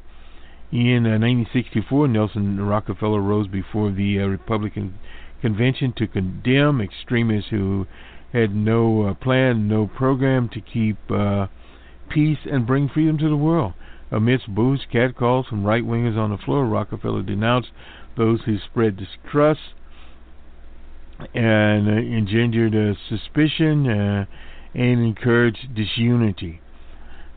In 0.71 1.03
1964, 1.03 2.03
uh, 2.03 2.07
Nelson 2.07 2.59
Rockefeller 2.59 3.21
rose 3.21 3.47
before 3.47 3.91
the 3.91 4.19
uh, 4.19 4.25
Republican 4.25 4.99
convention 5.41 5.93
to 5.97 6.07
condemn 6.07 6.81
extremists 6.81 7.49
who 7.49 7.87
had 8.33 8.53
no 8.53 9.03
uh, 9.03 9.13
plan, 9.13 9.67
no 9.67 9.87
program 9.87 10.49
to 10.49 10.61
keep 10.61 10.97
peace 12.09 12.39
and 12.49 12.67
bring 12.67 12.89
freedom 12.89 13.17
to 13.17 13.29
the 13.29 13.37
world. 13.37 13.73
Amidst 14.11 14.53
boos, 14.53 14.85
catcalls 14.91 15.47
from 15.47 15.65
right 15.65 15.83
wingers 15.83 16.17
on 16.17 16.31
the 16.31 16.37
floor, 16.37 16.65
Rockefeller 16.65 17.23
denounced 17.23 17.69
those 18.15 18.41
who 18.45 18.57
spread 18.59 18.97
distrust 18.97 19.59
and 21.33 21.87
uh, 21.87 21.91
engendered 21.91 22.75
uh, 22.75 22.97
suspicion 23.09 23.87
uh, 23.89 24.25
and 24.73 25.03
encouraged 25.03 25.73
disunity. 25.75 26.61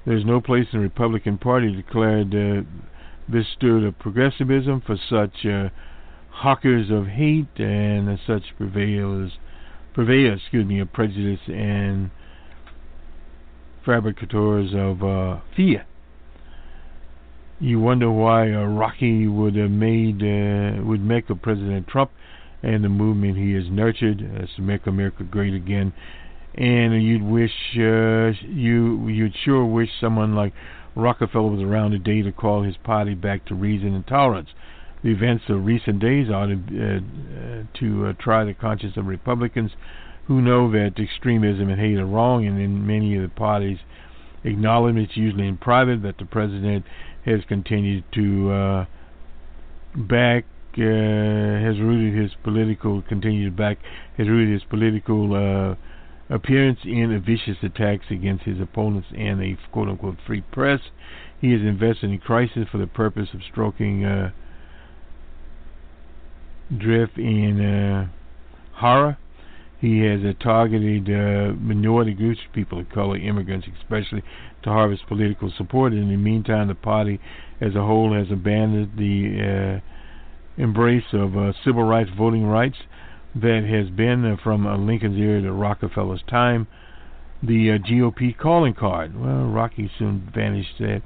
There's 0.06 0.24
no 0.24 0.40
place 0.40 0.66
in 0.72 0.78
the 0.78 0.82
Republican 0.82 1.38
Party 1.38 1.74
declared 1.74 2.34
uh, 2.34 2.62
this 3.28 3.46
stirred 3.56 3.84
of 3.84 3.98
progressivism 3.98 4.82
for 4.86 4.96
such 5.08 5.44
uh, 5.44 5.68
hawkers 6.30 6.90
of 6.90 7.06
hate 7.06 7.58
and 7.58 8.18
such 8.26 8.42
purveyors, 8.56 9.32
purveyors, 9.94 10.40
excuse 10.40 10.66
me, 10.66 10.80
of 10.80 10.92
prejudice 10.92 11.40
and 11.48 12.10
fabricators 13.84 14.70
of 14.74 15.02
uh, 15.02 15.40
fear. 15.54 15.84
You 17.58 17.78
wonder 17.78 18.10
why 18.10 18.52
uh, 18.52 18.64
Rocky 18.64 19.26
would 19.26 19.54
have 19.56 19.70
made 19.70 20.22
uh, 20.22 20.82
would 20.82 21.04
make 21.04 21.28
of 21.28 21.42
President 21.42 21.86
Trump 21.88 22.10
and 22.62 22.82
the 22.82 22.88
movement 22.88 23.36
he 23.36 23.52
has 23.52 23.64
nurtured 23.70 24.48
to 24.56 24.62
make 24.62 24.86
America 24.86 25.24
great 25.24 25.54
again. 25.54 25.92
And 26.54 27.02
you'd 27.02 27.22
wish 27.22 27.52
uh, 27.76 28.32
you 28.48 29.08
you'd 29.08 29.34
sure 29.44 29.64
wish 29.64 29.90
someone 30.00 30.34
like 30.34 30.52
Rockefeller 30.96 31.50
was 31.50 31.62
around 31.62 31.92
today 31.92 32.22
to 32.22 32.32
call 32.32 32.62
his 32.62 32.76
party 32.76 33.14
back 33.14 33.46
to 33.46 33.54
reason 33.54 33.94
and 33.94 34.06
tolerance. 34.06 34.48
The 35.02 35.10
events 35.10 35.44
of 35.48 35.64
recent 35.64 36.00
days 36.00 36.28
ought 36.28 36.46
to, 36.46 36.54
uh, 36.54 36.96
uh, 36.98 37.62
to 37.78 38.06
uh, 38.06 38.12
try 38.18 38.44
the 38.44 38.52
conscience 38.52 38.96
of 38.96 39.06
Republicans 39.06 39.70
who 40.26 40.42
know 40.42 40.70
that 40.72 40.98
extremism 40.98 41.70
and 41.70 41.80
hate 41.80 41.98
are 41.98 42.06
wrong, 42.06 42.46
and 42.46 42.60
in 42.60 42.86
many 42.86 43.16
of 43.16 43.22
the 43.22 43.28
parties 43.28 43.78
acknowledge, 44.44 44.96
it's 44.96 45.16
usually 45.16 45.46
in 45.46 45.56
private, 45.56 46.02
that 46.02 46.18
the 46.18 46.24
president 46.24 46.84
has 47.24 47.40
continued 47.48 48.04
to 48.12 48.50
uh, 48.50 48.86
back, 49.96 50.44
uh, 50.74 50.80
has 50.80 51.80
rooted 51.80 52.20
his 52.20 52.32
political, 52.42 53.02
continued 53.02 53.56
back, 53.56 53.78
has 54.16 54.28
rooted 54.28 54.52
his 54.52 54.62
political 54.68 55.34
uh, 55.34 55.74
appearance 56.30 56.78
in 56.84 57.22
vicious 57.26 57.56
attacks 57.62 58.06
against 58.10 58.44
his 58.44 58.60
opponents 58.60 59.08
and 59.16 59.42
a 59.42 59.58
quote 59.72 59.88
unquote 59.88 60.16
free 60.26 60.40
press. 60.40 60.80
He 61.40 61.52
is 61.52 61.60
invested 61.62 62.10
in 62.10 62.18
crisis 62.18 62.66
for 62.70 62.78
the 62.78 62.86
purpose 62.86 63.28
of 63.34 63.40
stroking 63.50 64.04
uh, 64.04 64.30
drift 66.78 67.18
in 67.18 67.60
uh, 67.60 68.08
horror 68.74 69.18
he 69.80 70.00
has 70.00 70.20
uh, 70.20 70.34
targeted 70.42 71.08
uh, 71.08 71.54
minority 71.58 72.12
groups, 72.12 72.40
people 72.52 72.80
of 72.80 72.90
color, 72.90 73.16
immigrants 73.16 73.66
especially, 73.80 74.22
to 74.62 74.68
harvest 74.68 75.06
political 75.08 75.50
support. 75.56 75.94
In 75.94 76.10
the 76.10 76.16
meantime, 76.18 76.68
the 76.68 76.74
party 76.74 77.18
as 77.62 77.74
a 77.74 77.80
whole 77.80 78.12
has 78.12 78.30
abandoned 78.30 78.92
the 78.98 79.80
uh, 79.80 80.62
embrace 80.62 81.04
of 81.14 81.34
uh, 81.34 81.52
civil 81.64 81.82
rights, 81.82 82.10
voting 82.14 82.44
rights 82.44 82.76
that 83.34 83.64
has 83.64 83.90
been 83.94 84.24
uh, 84.24 84.36
from 84.42 84.66
uh, 84.66 84.76
Lincoln's 84.76 85.18
era 85.18 85.42
to 85.42 85.52
Rockefeller's 85.52 86.22
time. 86.28 86.66
The 87.42 87.78
GOP 87.78 88.36
calling 88.36 88.74
card. 88.74 89.18
Well, 89.18 89.46
Rocky 89.46 89.90
soon 89.98 90.30
vanished 90.34 90.78
that. 90.78 91.02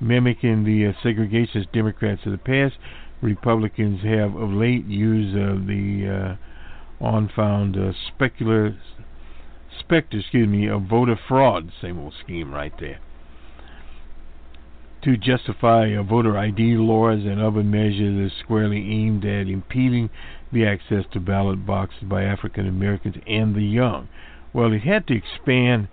Mimicking 0.00 0.64
the 0.64 0.92
segregationist 1.02 1.72
Democrats 1.72 2.22
of 2.26 2.32
the 2.32 2.38
past, 2.38 2.76
Republicans 3.20 4.02
have 4.04 4.34
of 4.36 4.50
late 4.50 4.86
used 4.86 5.34
the 5.34 6.36
on 7.00 7.30
found 7.34 7.76
uh, 7.76 7.92
specular 8.10 8.76
specter, 9.78 10.18
excuse 10.18 10.48
me, 10.48 10.68
of 10.68 10.82
voter 10.82 11.18
fraud. 11.28 11.70
Same 11.80 11.98
old 11.98 12.14
scheme 12.22 12.52
right 12.52 12.72
there. 12.80 12.98
To 15.04 15.16
justify 15.16 15.94
voter 16.02 16.36
ID 16.36 16.74
laws 16.76 17.20
and 17.24 17.40
other 17.40 17.62
measures 17.62 18.32
squarely 18.42 18.78
aimed 18.90 19.24
at 19.24 19.46
impeding 19.46 20.10
the 20.52 20.66
access 20.66 21.04
to 21.12 21.20
ballot 21.20 21.64
boxes 21.64 22.02
by 22.02 22.24
African 22.24 22.66
Americans 22.66 23.16
and 23.26 23.54
the 23.54 23.62
young. 23.62 24.08
Well, 24.52 24.72
it 24.72 24.82
had 24.82 25.06
to 25.06 25.14
expand 25.14 25.88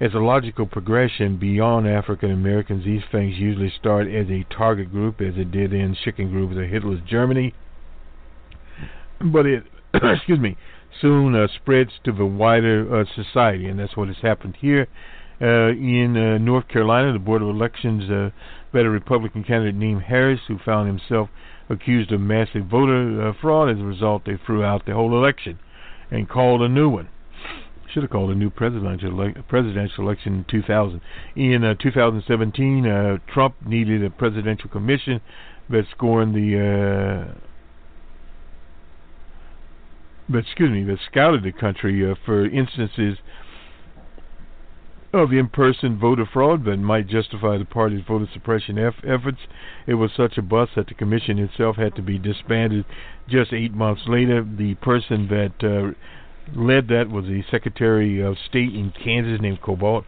as 0.00 0.12
a 0.12 0.18
logical 0.18 0.66
progression 0.66 1.38
beyond 1.38 1.88
African 1.88 2.30
Americans. 2.30 2.84
These 2.84 3.04
things 3.10 3.38
usually 3.38 3.72
start 3.78 4.06
as 4.08 4.28
a 4.28 4.44
target 4.54 4.90
group, 4.90 5.20
as 5.20 5.34
it 5.36 5.50
did 5.50 5.72
in 5.72 5.96
chicken 6.04 6.30
groups 6.30 6.56
of 6.56 6.68
Hitler's 6.68 7.00
Germany. 7.08 7.54
But 9.20 9.46
it 9.46 9.64
excuse 9.94 10.40
me, 10.40 10.56
soon 11.00 11.34
uh, 11.34 11.46
spreads 11.54 11.92
to 12.04 12.12
the 12.12 12.26
wider 12.26 13.00
uh, 13.00 13.04
society, 13.14 13.66
and 13.66 13.78
that's 13.78 13.96
what 13.96 14.08
has 14.08 14.18
happened 14.22 14.56
here. 14.60 14.88
Uh, 15.40 15.70
in 15.70 16.16
uh, 16.16 16.38
North 16.38 16.68
Carolina, 16.68 17.12
the 17.12 17.18
Board 17.18 17.42
of 17.42 17.48
Elections 17.48 18.08
uh, 18.10 18.30
a 18.72 18.90
Republican 18.90 19.44
candidate 19.44 19.74
named 19.74 20.02
Harris, 20.02 20.40
who 20.48 20.58
found 20.58 20.88
himself 20.88 21.28
accused 21.68 22.12
of 22.12 22.20
massive 22.20 22.66
voter 22.66 23.32
fraud. 23.40 23.70
As 23.70 23.80
a 23.80 23.84
result, 23.84 24.24
they 24.26 24.36
threw 24.44 24.64
out 24.64 24.84
the 24.86 24.94
whole 24.94 25.16
election 25.16 25.58
and 26.10 26.28
called 26.28 26.62
a 26.62 26.68
new 26.68 26.88
one. 26.88 27.08
Should 27.92 28.02
have 28.02 28.10
called 28.10 28.30
a 28.30 28.34
new 28.34 28.50
presidential 28.50 29.20
ele- 29.20 29.42
presidential 29.48 30.04
election 30.04 30.34
in 30.34 30.44
2000. 30.44 31.00
In 31.36 31.62
uh, 31.62 31.74
2017, 31.74 32.86
uh, 32.86 33.18
Trump 33.32 33.54
needed 33.64 34.04
a 34.04 34.10
presidential 34.10 34.68
commission 34.68 35.20
that 35.70 35.84
scorned 35.92 36.34
the 36.34 37.30
uh, 37.32 37.38
but 40.28 40.38
excuse 40.38 40.70
me, 40.70 40.82
that 40.84 40.98
scouted 41.10 41.42
the 41.42 41.52
country 41.52 42.16
for 42.24 42.46
instances 42.46 43.18
of 45.14 45.32
in-person 45.32 45.98
voter 45.98 46.26
fraud 46.30 46.64
that 46.64 46.76
might 46.76 47.06
justify 47.06 47.56
the 47.56 47.64
party's 47.64 48.04
voter 48.06 48.28
suppression 48.32 48.78
eff- 48.78 49.04
efforts. 49.04 49.38
It 49.86 49.94
was 49.94 50.10
such 50.16 50.36
a 50.36 50.42
bust 50.42 50.72
that 50.74 50.88
the 50.88 50.94
commission 50.94 51.38
itself 51.38 51.76
had 51.76 51.94
to 51.96 52.02
be 52.02 52.18
disbanded 52.18 52.84
just 53.28 53.52
eight 53.52 53.72
months 53.72 54.02
later. 54.08 54.42
The 54.44 54.74
person 54.76 55.28
that 55.28 55.52
uh, 55.62 55.92
led 56.58 56.88
that 56.88 57.10
was 57.10 57.26
the 57.26 57.44
Secretary 57.48 58.20
of 58.20 58.36
State 58.48 58.74
in 58.74 58.92
Kansas 58.92 59.40
named 59.40 59.62
Kobach. 59.62 60.04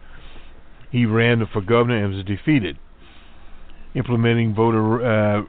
He 0.91 1.05
ran 1.05 1.45
for 1.51 1.61
governor 1.61 2.03
and 2.03 2.13
was 2.13 2.25
defeated. 2.25 2.77
Implementing 3.95 4.53
voter 4.53 5.03
uh, 5.05 5.43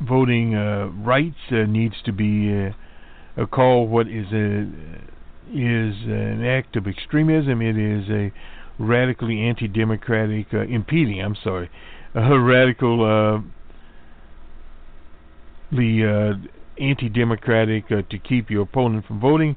voting 0.00 0.54
uh, 0.54 0.86
rights 0.86 1.36
uh, 1.50 1.64
needs 1.66 1.96
to 2.04 2.12
be 2.12 2.66
uh, 2.66 2.72
uh, 3.40 3.46
call 3.46 3.86
what 3.86 4.08
is 4.08 4.26
a 4.32 4.66
is 5.50 5.94
an 6.04 6.44
act 6.44 6.76
of 6.76 6.86
extremism. 6.86 7.62
It 7.62 7.76
is 7.78 8.08
a 8.10 8.32
radically 8.78 9.40
anti-democratic, 9.42 10.46
uh, 10.52 10.60
impeding. 10.60 11.20
I'm 11.20 11.36
sorry, 11.42 11.70
a 12.14 12.38
radical, 12.38 13.04
uh, 13.04 13.40
the 15.70 16.38
uh, 16.40 16.82
anti-democratic 16.82 17.84
uh, 17.90 18.02
to 18.08 18.18
keep 18.18 18.50
your 18.50 18.62
opponent 18.62 19.06
from 19.06 19.20
voting. 19.20 19.56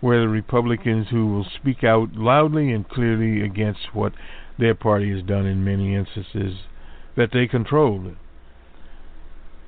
Where 0.00 0.20
the 0.20 0.28
Republicans 0.28 1.08
who 1.10 1.26
will 1.26 1.46
speak 1.60 1.84
out 1.84 2.14
loudly 2.14 2.72
and 2.72 2.88
clearly 2.88 3.42
against 3.42 3.80
what 3.92 4.14
their 4.58 4.74
party 4.74 5.12
has 5.14 5.22
done 5.22 5.44
in 5.44 5.62
many 5.62 5.94
instances 5.94 6.60
that 7.16 7.30
they 7.32 7.46
control. 7.46 8.12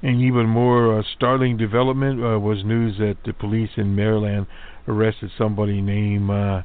An 0.03 0.21
even 0.21 0.47
more 0.47 0.99
uh, 0.99 1.03
startling 1.17 1.57
development 1.57 2.21
uh, 2.25 2.39
was 2.39 2.65
news 2.65 2.97
that 2.99 3.19
the 3.25 3.33
police 3.33 3.71
in 3.77 3.95
Maryland 3.95 4.47
arrested 4.89 5.31
somebody 5.37 5.81
named 5.81 6.31
uh, 6.31 6.63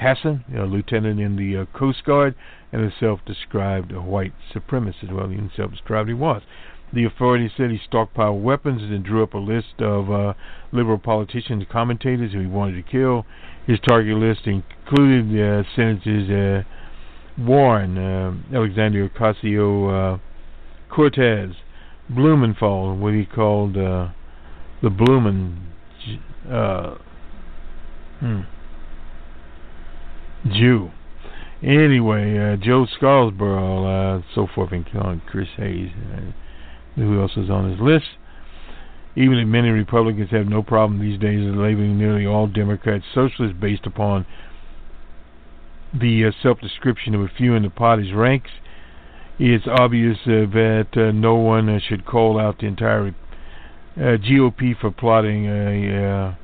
Hasson, 0.00 0.44
a 0.56 0.64
lieutenant 0.64 1.20
in 1.20 1.36
the 1.36 1.62
uh, 1.62 1.78
Coast 1.78 2.04
Guard, 2.04 2.34
and 2.72 2.82
a 2.82 2.92
self-described 2.98 3.92
white 3.92 4.32
supremacist. 4.54 5.12
Well, 5.12 5.30
even 5.30 5.50
self-described 5.54 6.08
he 6.08 6.14
was. 6.14 6.42
The 6.92 7.04
authorities 7.04 7.52
said 7.56 7.70
he 7.70 7.78
stockpiled 7.78 8.42
weapons 8.42 8.82
and 8.82 9.04
drew 9.04 9.22
up 9.22 9.34
a 9.34 9.38
list 9.38 9.80
of 9.80 10.10
uh, 10.10 10.34
liberal 10.72 10.98
politicians 10.98 11.62
and 11.62 11.68
commentators 11.68 12.32
who 12.32 12.40
he 12.40 12.46
wanted 12.46 12.84
to 12.84 12.90
kill. 12.90 13.26
His 13.66 13.78
target 13.88 14.16
list 14.16 14.46
included 14.46 15.26
uh, 15.38 15.62
Senators 15.76 16.64
uh, 16.66 17.40
Warren, 17.40 17.96
uh, 17.96 18.56
Alexandria 18.56 19.08
Ocasio 19.08 20.14
uh, 20.14 20.18
Cortez, 20.88 21.50
Blumenthal, 22.08 22.96
what 22.96 23.14
he 23.14 23.24
called 23.24 23.76
uh, 23.76 24.08
the 24.82 24.88
Blumen. 24.88 25.66
Uh, 26.50 26.96
hmm, 28.18 28.40
Jew. 30.46 30.90
Anyway, 31.62 32.38
uh, 32.38 32.56
Joe 32.56 32.86
Scarborough, 32.96 33.84
uh, 34.18 34.22
so 34.34 34.46
forth 34.54 34.72
and 34.72 34.86
on, 34.94 35.20
Chris 35.26 35.48
Hayes. 35.56 35.90
Uh, 36.12 36.32
who 36.96 37.20
else 37.20 37.32
is 37.36 37.50
on 37.50 37.70
his 37.70 37.80
list? 37.80 38.06
Even 39.16 39.38
if 39.38 39.46
many 39.46 39.68
Republicans 39.68 40.30
have 40.30 40.46
no 40.46 40.62
problem 40.62 41.00
these 41.00 41.18
days 41.18 41.40
labeling 41.40 41.98
nearly 41.98 42.26
all 42.26 42.46
Democrats 42.46 43.04
socialists 43.14 43.56
based 43.60 43.84
upon 43.84 44.24
the 45.92 46.24
uh, 46.24 46.30
self-description 46.42 47.14
of 47.14 47.20
a 47.20 47.28
few 47.36 47.54
in 47.54 47.62
the 47.62 47.70
party's 47.70 48.14
ranks, 48.14 48.50
it's 49.38 49.66
obvious 49.66 50.16
uh, 50.26 50.46
that 50.52 50.88
uh, 50.94 51.10
no 51.12 51.34
one 51.34 51.68
uh, 51.68 51.78
should 51.86 52.06
call 52.06 52.38
out 52.38 52.58
the 52.58 52.66
entire 52.66 53.14
GOP 53.98 54.78
for 54.80 54.90
plotting 54.90 55.46
a 55.46 56.36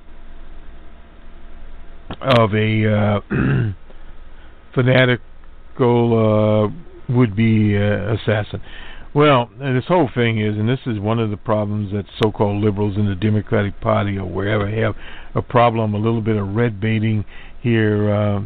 of 2.21 2.55
a 2.55 3.23
fanatical 4.77 6.71
would-be 7.09 7.75
assassin. 7.75 8.61
Well, 9.17 9.49
this 9.59 9.87
whole 9.89 10.11
thing 10.15 10.41
is, 10.41 10.59
and 10.59 10.69
this 10.69 10.81
is 10.85 11.01
one 11.01 11.19
of 11.19 11.31
the 11.31 11.39
problems 11.39 11.91
that 11.93 12.05
so-called 12.23 12.63
liberals 12.63 12.99
in 12.99 13.07
the 13.07 13.15
Democratic 13.15 13.81
Party 13.81 14.19
or 14.19 14.27
wherever 14.27 14.69
have 14.69 14.95
a 15.35 15.41
problem, 15.41 15.95
a 15.95 15.99
little 15.99 16.21
bit 16.21 16.37
of 16.37 16.55
red 16.55 16.81
baiting 16.81 17.25
here 17.63 18.13
uh, 18.13 18.41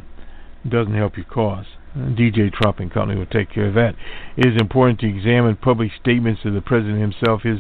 doesn't 0.69 0.95
help 0.95 1.17
your 1.17 1.27
cause. 1.27 1.67
DJ 1.97 2.53
Trump 2.53 2.79
and 2.79 2.93
company 2.93 3.19
will 3.19 3.27
take 3.27 3.51
care 3.51 3.67
of 3.67 3.75
that. 3.75 3.97
It 4.37 4.47
is 4.47 4.61
important 4.61 5.01
to 5.01 5.09
examine 5.09 5.57
public 5.57 5.91
statements 6.01 6.43
of 6.45 6.55
the 6.55 6.61
president 6.61 7.01
himself, 7.01 7.43
his 7.43 7.59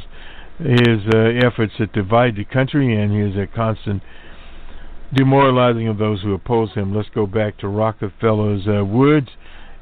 his 0.61 1.01
uh, 1.13 1.19
efforts 1.43 1.73
to 1.79 1.87
divide 1.87 2.37
the 2.37 2.45
country, 2.45 2.95
and 2.95 3.11
his 3.13 3.35
uh, 3.35 3.47
constant 3.57 4.03
demoralizing 5.15 5.89
of 5.89 5.99
those 5.99 6.23
who 6.23 6.35
oppose 6.35 6.73
him. 6.75 6.95
Let's 6.95 7.09
go 7.15 7.27
back 7.27 7.59
to 7.59 7.69
Rockefeller's 7.69 8.67
uh, 8.67 8.85
words 8.85 9.29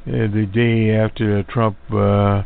uh, 0.06 0.12
the 0.32 0.48
day 0.52 0.94
after 0.94 1.42
Trump 1.44 1.76
uh, 1.92 2.42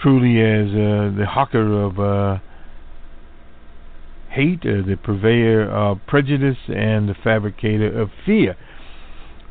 truly 0.00 0.40
as 0.40 0.68
uh, 0.68 1.16
the 1.16 1.26
hawker 1.28 1.82
of 1.82 1.98
uh, 1.98 2.38
hate, 4.30 4.60
uh, 4.62 4.86
the 4.86 4.96
purveyor 5.02 5.70
of 5.70 5.98
prejudice, 6.06 6.58
and 6.68 7.08
the 7.08 7.14
fabricator 7.22 8.00
of 8.00 8.10
fear. 8.26 8.56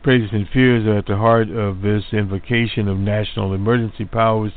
Prejudice 0.03 0.31
and 0.33 0.47
fears 0.49 0.85
are 0.87 0.97
at 0.97 1.05
the 1.05 1.17
heart 1.17 1.49
of 1.49 1.81
this 1.81 2.03
invocation 2.11 2.87
of 2.87 2.97
national 2.97 3.53
emergency 3.53 4.05
powers 4.05 4.51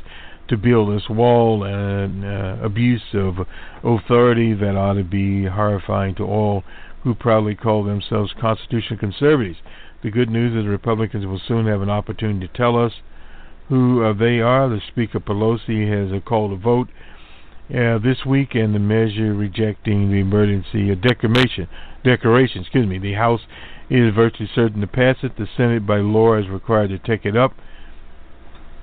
to 0.47 0.57
build 0.57 0.95
this 0.95 1.07
wall 1.09 1.63
and 1.63 2.25
uh, 2.25 2.57
abuse 2.63 3.01
of 3.13 3.35
authority 3.83 4.53
that 4.53 4.75
ought 4.75 4.93
to 4.93 5.03
be 5.03 5.45
horrifying 5.45 6.15
to 6.15 6.23
all 6.23 6.63
who 7.05 7.13
proudly 7.13 7.53
call 7.53 7.83
themselves 7.83 8.33
constitutional 8.41 8.99
conservatives. 8.99 9.59
The 10.03 10.09
good 10.09 10.29
news 10.29 10.55
is 10.55 10.63
the 10.63 10.69
Republicans 10.69 11.25
will 11.25 11.41
soon 11.47 11.67
have 11.67 11.83
an 11.83 11.89
opportunity 11.89 12.47
to 12.47 12.53
tell 12.53 12.83
us 12.83 12.93
who 13.69 14.03
uh, 14.03 14.13
they 14.13 14.39
are. 14.39 14.67
The 14.67 14.81
Speaker 14.87 15.19
Pelosi 15.19 15.87
has 15.87 16.11
a 16.11 16.19
call 16.19 16.49
to 16.49 16.55
vote 16.55 16.89
uh, 17.69 17.99
this 17.99 18.25
week, 18.25 18.55
and 18.55 18.73
the 18.73 18.79
measure 18.79 19.35
rejecting 19.35 20.09
the 20.09 20.17
emergency 20.17 20.91
uh, 20.91 20.95
declaration. 20.95 21.67
Declaration, 22.03 22.61
excuse 22.61 22.87
me. 22.87 22.97
The 22.97 23.13
House 23.13 23.41
is 23.91 24.13
virtually 24.13 24.49
certain 24.55 24.81
to 24.81 24.87
pass 24.87 25.17
it. 25.21 25.37
The 25.37 25.47
Senate, 25.55 25.85
by 25.85 25.97
law, 25.97 26.35
is 26.35 26.49
required 26.49 26.89
to 26.89 26.97
take 26.97 27.23
it 27.23 27.37
up. 27.37 27.53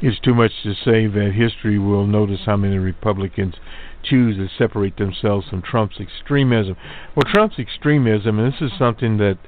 It's 0.00 0.20
too 0.20 0.34
much 0.34 0.52
to 0.62 0.74
say 0.74 1.08
that 1.08 1.32
history 1.34 1.78
will 1.78 2.06
notice 2.06 2.40
how 2.46 2.56
many 2.56 2.78
Republicans 2.78 3.54
choose 4.02 4.36
to 4.36 4.48
separate 4.56 4.96
themselves 4.96 5.48
from 5.48 5.62
Trump's 5.62 5.96
extremism. 6.00 6.76
Well, 7.14 7.24
Trump's 7.32 7.58
extremism, 7.58 8.38
and 8.38 8.52
this 8.52 8.60
is 8.60 8.70
something 8.78 9.18
that 9.18 9.38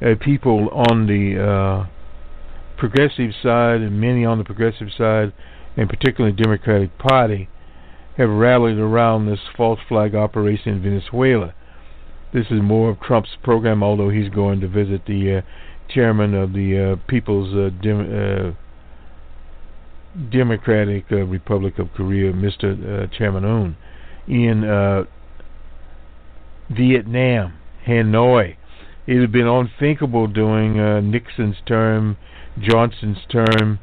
uh, 0.00 0.14
people 0.20 0.68
on 0.70 1.06
the 1.06 1.42
uh, 1.42 1.86
progressive 2.76 3.30
side 3.42 3.80
and 3.80 4.00
many 4.00 4.24
on 4.24 4.38
the 4.38 4.44
progressive 4.44 4.88
side, 4.96 5.32
and 5.76 5.88
particularly 5.88 6.34
Democratic 6.34 6.96
Party, 6.98 7.48
have 8.18 8.28
rallied 8.28 8.78
around 8.78 9.26
this 9.26 9.40
false 9.56 9.80
flag 9.88 10.14
operation 10.14 10.74
in 10.74 10.82
Venezuela. 10.82 11.54
This 12.32 12.46
is 12.50 12.60
more 12.62 12.90
of 12.90 13.00
Trump's 13.00 13.36
program, 13.42 13.82
although 13.82 14.10
he's 14.10 14.28
going 14.28 14.60
to 14.60 14.68
visit 14.68 15.06
the 15.06 15.38
uh, 15.38 15.42
chairman 15.92 16.34
of 16.34 16.52
the 16.52 16.92
uh, 16.92 17.06
People's 17.06 17.54
uh, 17.54 17.70
Dem- 17.82 18.54
uh, 18.54 20.28
Democratic 20.30 21.10
Republic 21.10 21.78
of 21.78 21.92
Korea, 21.94 22.32
Mr. 22.32 23.10
Chairman 23.16 23.44
Un, 23.44 23.76
in 24.28 25.06
Vietnam, 26.70 27.54
Hanoi. 27.86 28.56
It 29.06 29.20
had 29.20 29.32
been 29.32 29.48
unthinkable 29.48 30.26
during 30.28 31.10
Nixon's 31.10 31.56
term 31.66 32.16
Johnson's 32.60 33.24
term, 33.30 33.78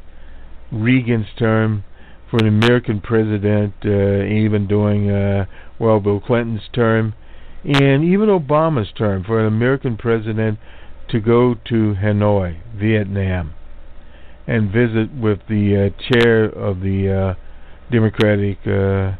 Reagan's 0.71 1.27
term, 1.37 1.83
for 2.29 2.37
an 2.37 2.47
American 2.47 3.01
president, 3.01 3.73
uh, 3.83 4.23
even 4.23 4.67
during 4.67 5.09
uh, 5.09 5.45
well 5.79 5.99
Bill 5.99 6.19
Clinton's 6.19 6.69
term, 6.73 7.13
and 7.63 8.03
even 8.03 8.29
Obama's 8.29 8.91
term 8.95 9.23
for 9.23 9.39
an 9.39 9.47
American 9.47 9.97
president 9.97 10.59
to 11.09 11.19
go 11.19 11.55
to 11.65 11.95
Hanoi, 11.95 12.59
Vietnam, 12.75 13.53
and 14.45 14.71
visit 14.71 15.11
with 15.11 15.39
the 15.49 15.91
uh, 15.91 16.13
chair 16.13 16.45
of 16.45 16.81
the 16.81 17.09
uh, 17.09 17.91
Democratic 17.91 18.59
uh, 18.67 19.17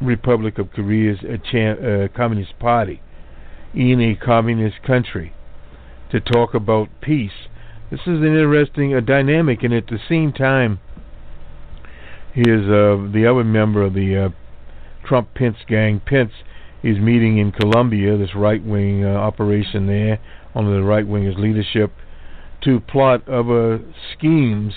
Republic 0.00 0.58
of 0.58 0.72
Korea's 0.72 1.18
uh, 1.22 1.58
uh, 1.58 2.08
Communist 2.16 2.58
Party 2.58 3.00
in 3.74 4.00
a 4.00 4.14
communist 4.14 4.82
country 4.82 5.32
to 6.10 6.20
talk 6.20 6.54
about 6.54 6.88
peace 7.00 7.48
this 7.90 8.00
is 8.00 8.22
an 8.22 8.24
interesting 8.24 8.92
uh, 8.92 9.00
dynamic, 9.00 9.62
and 9.62 9.72
at 9.72 9.86
the 9.86 10.00
same 10.08 10.32
time, 10.32 10.80
he 12.32 12.40
is 12.40 12.64
uh, 12.64 12.96
the 13.12 13.24
other 13.30 13.44
member 13.44 13.82
of 13.82 13.94
the 13.94 14.16
uh, 14.16 15.06
Trump 15.06 15.32
Pence 15.34 15.58
gang. 15.68 16.00
Pence 16.00 16.32
is 16.82 16.98
meeting 16.98 17.38
in 17.38 17.52
Colombia, 17.52 18.16
this 18.16 18.34
right 18.34 18.64
wing 18.64 19.04
uh, 19.04 19.10
operation 19.10 19.86
there, 19.86 20.18
under 20.56 20.74
the 20.74 20.82
right 20.82 21.06
winger's 21.06 21.36
leadership, 21.38 21.92
to 22.62 22.80
plot 22.80 23.28
other 23.28 23.80
schemes 24.12 24.72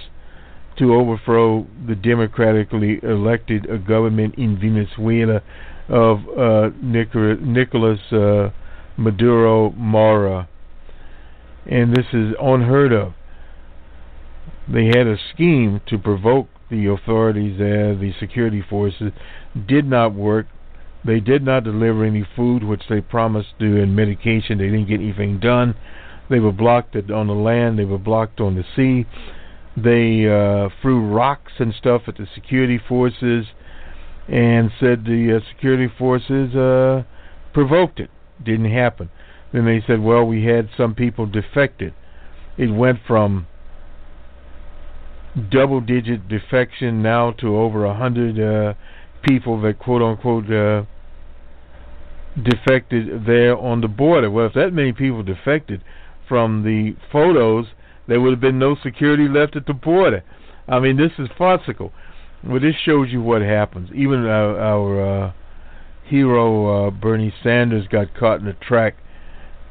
to 0.77 0.93
overthrow 0.93 1.65
the 1.87 1.95
democratically 1.95 2.99
elected 3.03 3.69
uh, 3.69 3.77
government 3.77 4.35
in 4.35 4.59
Venezuela 4.59 5.41
of 5.89 6.19
uh, 6.37 6.69
Nicolas 6.81 7.99
uh, 8.11 8.49
Maduro 8.97 9.71
Mora 9.71 10.47
and 11.69 11.93
this 11.95 12.05
is 12.13 12.33
unheard 12.39 12.93
of. 12.93 13.13
They 14.71 14.85
had 14.85 15.07
a 15.07 15.17
scheme 15.33 15.81
to 15.87 15.97
provoke 15.97 16.47
the 16.69 16.87
authorities 16.87 17.57
there, 17.57 17.95
the 17.95 18.13
security 18.19 18.63
forces, 18.67 19.11
did 19.67 19.85
not 19.85 20.13
work. 20.13 20.47
They 21.05 21.19
did 21.19 21.43
not 21.43 21.63
deliver 21.63 22.03
any 22.03 22.27
food, 22.35 22.63
which 22.63 22.83
they 22.89 23.01
promised 23.01 23.59
to, 23.59 23.81
and 23.81 23.95
medication. 23.95 24.57
They 24.57 24.65
didn't 24.65 24.87
get 24.87 24.99
anything 24.99 25.39
done. 25.39 25.75
They 26.29 26.39
were 26.39 26.51
blocked 26.51 26.95
on 26.95 27.27
the 27.27 27.33
land. 27.33 27.79
They 27.79 27.85
were 27.85 27.97
blocked 27.97 28.41
on 28.41 28.55
the 28.55 28.65
sea. 28.75 29.07
They 29.77 30.27
uh, 30.27 30.69
threw 30.81 31.05
rocks 31.05 31.53
and 31.59 31.73
stuff 31.73 32.03
at 32.07 32.17
the 32.17 32.27
security 32.33 32.79
forces, 32.79 33.45
and 34.27 34.71
said 34.79 35.05
the 35.05 35.37
uh, 35.37 35.47
security 35.53 35.87
forces 35.97 36.55
uh, 36.55 37.03
provoked 37.53 37.99
it. 37.99 38.09
Didn't 38.43 38.71
happen. 38.71 39.09
Then 39.53 39.65
they 39.65 39.83
said, 39.85 40.01
well, 40.01 40.25
we 40.25 40.45
had 40.45 40.69
some 40.75 40.95
people 40.95 41.25
defected. 41.27 41.93
It 42.57 42.71
went 42.71 42.99
from 43.07 43.47
double 45.51 45.79
digit 45.79 46.27
defection 46.27 47.03
now 47.03 47.31
to 47.31 47.55
over 47.55 47.85
a 47.85 47.93
hundred 47.95 48.39
uh, 48.39 48.73
people 49.21 49.61
that 49.61 49.77
quote 49.77 50.01
unquote 50.01 50.51
uh, 50.51 50.83
defected 52.41 53.25
there 53.25 53.55
on 53.55 53.81
the 53.81 53.87
border. 53.87 54.29
Well, 54.29 54.47
if 54.47 54.53
that 54.53 54.73
many 54.73 54.91
people 54.91 55.23
defected 55.23 55.83
from 56.27 56.63
the 56.63 56.95
photos, 57.11 57.67
there 58.07 58.21
would 58.21 58.31
have 58.31 58.41
been 58.41 58.59
no 58.59 58.75
security 58.81 59.27
left 59.27 59.55
at 59.55 59.65
the 59.65 59.73
border. 59.73 60.23
I 60.67 60.79
mean, 60.79 60.97
this 60.97 61.11
is 61.17 61.29
farcical. 61.37 61.91
Well, 62.43 62.59
this 62.59 62.75
shows 62.85 63.07
you 63.09 63.21
what 63.21 63.41
happens. 63.41 63.89
Even 63.93 64.25
our, 64.25 64.59
our 64.59 65.25
uh, 65.25 65.33
hero 66.05 66.87
uh, 66.87 66.91
Bernie 66.91 67.33
Sanders 67.43 67.87
got 67.87 68.13
caught 68.15 68.39
in 68.39 68.45
the 68.45 68.53
track 68.53 68.95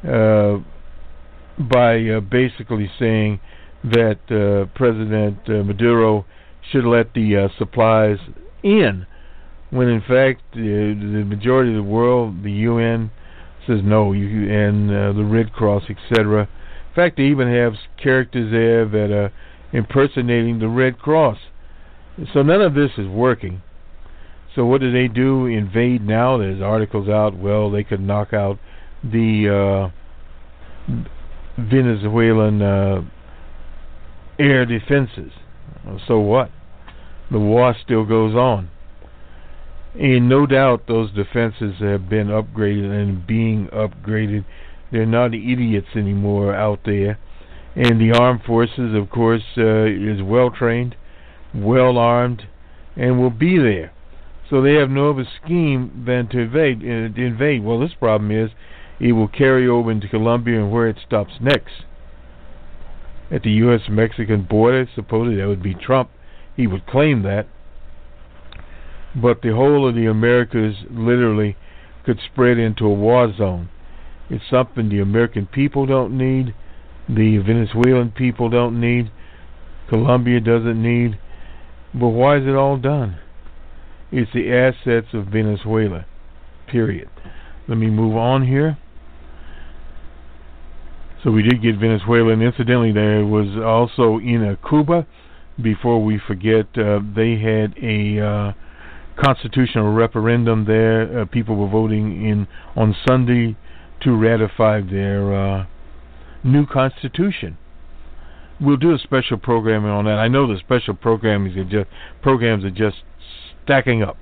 uh, 0.07 0.59
by 1.59 2.03
uh, 2.09 2.21
basically 2.21 2.91
saying 2.99 3.41
that 3.85 4.19
uh, 4.31 4.67
President 4.77 5.39
uh, 5.49 5.63
Maduro 5.63 6.27
should 6.71 6.85
let 6.85 7.15
the 7.15 7.49
supplies 7.59 8.19
in, 8.63 9.07
when 9.71 9.89
in 9.89 10.01
fact 10.01 10.43
the 10.55 11.25
majority 11.27 11.71
of 11.71 11.77
the 11.77 11.91
world, 11.91 12.43
the 12.43 12.51
UN, 12.53 13.11
says 13.67 13.81
no, 13.83 14.13
you 14.13 14.51
and 14.53 14.91
the 14.91 15.25
Red 15.25 15.53
Cross, 15.53 15.85
etc. 15.89 16.49
Fact, 16.97 17.19
they 17.19 17.25
even 17.25 17.53
have 17.53 17.75
characters 18.03 18.51
there 18.51 18.87
that 18.87 19.15
are 19.15 19.33
impersonating 19.73 20.59
the 20.59 20.69
Red 20.69 20.99
Cross. 20.99 21.39
So 22.33 22.43
none 22.43 22.63
of 22.63 22.75
this 22.75 22.93
is 22.97 23.07
working. 23.07 23.63
So 24.55 24.65
what 24.65 24.81
do 24.81 24.91
they 24.91 25.07
do? 25.07 25.45
Invade 25.45 26.03
now? 26.03 26.39
There's 26.39 26.63
articles 26.63 27.09
out. 27.09 27.37
Well, 27.37 27.71
they 27.71 27.85
could 27.85 28.01
knock 28.01 28.33
out 28.33 28.59
the 29.05 29.91
uh, 30.89 31.03
Venezuelan 31.59 32.63
uh, 32.63 33.03
air 34.39 34.65
defenses. 34.65 35.33
So 36.09 36.19
what? 36.19 36.51
The 37.31 37.39
war 37.39 37.77
still 37.85 38.07
goes 38.07 38.35
on. 38.35 38.71
And 39.95 40.29
no 40.29 40.47
doubt 40.47 40.87
those 40.89 41.13
defenses 41.13 41.75
have 41.81 42.09
been 42.09 42.29
upgraded 42.29 42.91
and 42.91 43.27
being 43.27 43.69
upgraded. 43.69 44.47
They're 44.91 45.07
not 45.07 45.35
idiots 45.35 45.89
anymore 45.97 46.55
out 46.55 46.81
there. 46.85 47.19
And 47.75 48.01
the 48.01 48.13
armed 48.13 48.43
forces, 48.45 48.95
of 48.95 49.11
course, 49.11 49.43
uh, 49.59 49.85
is 49.85 50.23
well 50.23 50.51
trained, 50.51 50.97
well 51.55 51.99
armed, 51.99 52.45
and 52.97 53.19
will 53.19 53.31
be 53.31 53.59
there. 53.59 53.93
So 54.49 54.63
they 54.63 54.75
have 54.75 54.91
no 54.91 55.11
other 55.11 55.27
scheme 55.43 56.05
than 56.07 56.29
to 56.29 56.39
invade. 56.39 56.79
Uh, 56.79 57.15
to 57.15 57.25
invade. 57.25 57.65
Well, 57.65 57.81
this 57.81 57.95
problem 57.95 58.31
is 58.31 58.51
it 58.99 59.13
will 59.13 59.29
carry 59.29 59.69
over 59.69 59.91
into 59.91 60.09
Colombia 60.09 60.61
and 60.61 60.73
where 60.73 60.89
it 60.89 60.97
stops 61.05 61.35
next. 61.41 61.85
At 63.31 63.43
the 63.43 63.51
U.S.-Mexican 63.51 64.49
border, 64.49 64.89
supposedly 64.95 65.37
that 65.37 65.49
would 65.49 65.63
be 65.63 65.75
Trump. 65.75 66.11
He 66.57 66.67
would 66.67 66.87
claim 66.87 67.23
that. 67.23 67.49
But 69.15 69.43
the 69.43 69.55
whole 69.55 69.89
of 69.89 69.95
the 69.95 70.07
Americas 70.07 70.77
literally 70.91 71.57
could 72.05 72.21
spread 72.21 72.57
into 72.57 72.87
a 72.87 72.95
war 72.95 73.33
zone. 73.37 73.69
It's 74.29 74.45
something 74.51 74.89
the 74.89 75.01
American 75.01 75.47
people 75.47 75.87
don't 75.87 76.17
need, 76.17 76.55
the 77.09 77.39
Venezuelan 77.39 78.11
people 78.11 78.49
don't 78.49 78.81
need, 78.81 79.11
Colombia 79.89 80.41
doesn't 80.41 80.81
need. 80.81 81.19
But 81.95 82.09
why 82.09 82.39
is 82.39 82.47
it 82.47 82.55
all 82.55 82.77
done? 82.77 83.19
It's 84.11 84.33
the 84.33 84.53
assets 84.53 85.09
of 85.15 85.27
Venezuela. 85.27 86.07
Period. 86.67 87.09
Let 87.69 87.79
me 87.79 87.89
move 87.89 88.17
on 88.17 88.47
here. 88.47 88.79
So 91.23 91.31
we 91.31 91.43
did 91.43 91.63
get 91.63 91.77
Venezuela, 91.79 92.33
and 92.33 92.43
incidentally, 92.43 92.93
there 92.93 93.25
was 93.25 93.49
also 93.65 94.19
in 94.19 94.45
a 94.45 94.57
Cuba. 94.69 95.07
Before 95.61 96.05
we 96.05 96.21
forget, 96.25 96.67
uh, 96.77 97.01
they 97.15 97.39
had 97.39 97.75
a 97.83 98.21
uh, 98.21 98.53
constitutional 99.21 99.93
referendum 99.93 100.67
there. 100.67 101.21
Uh, 101.21 101.25
people 101.25 101.57
were 101.57 101.69
voting 101.69 102.25
in 102.25 102.47
on 102.77 102.95
Sunday 103.09 103.57
to 104.03 104.17
ratify 104.17 104.81
their 104.81 105.35
uh, 105.35 105.67
new 106.45 106.67
constitution. 106.67 107.59
We'll 108.61 108.77
do 108.77 108.95
a 108.95 108.99
special 108.99 109.37
program 109.37 109.85
on 109.85 110.07
that. 110.07 110.19
I 110.19 110.29
know 110.29 110.47
the 110.47 110.59
special 110.59 110.95
programs 110.95 111.57
are 111.57 111.65
just 111.65 111.91
programs 112.23 112.65
are 112.65 112.71
just 112.71 112.97
stacking 113.65 114.03
up. 114.03 114.17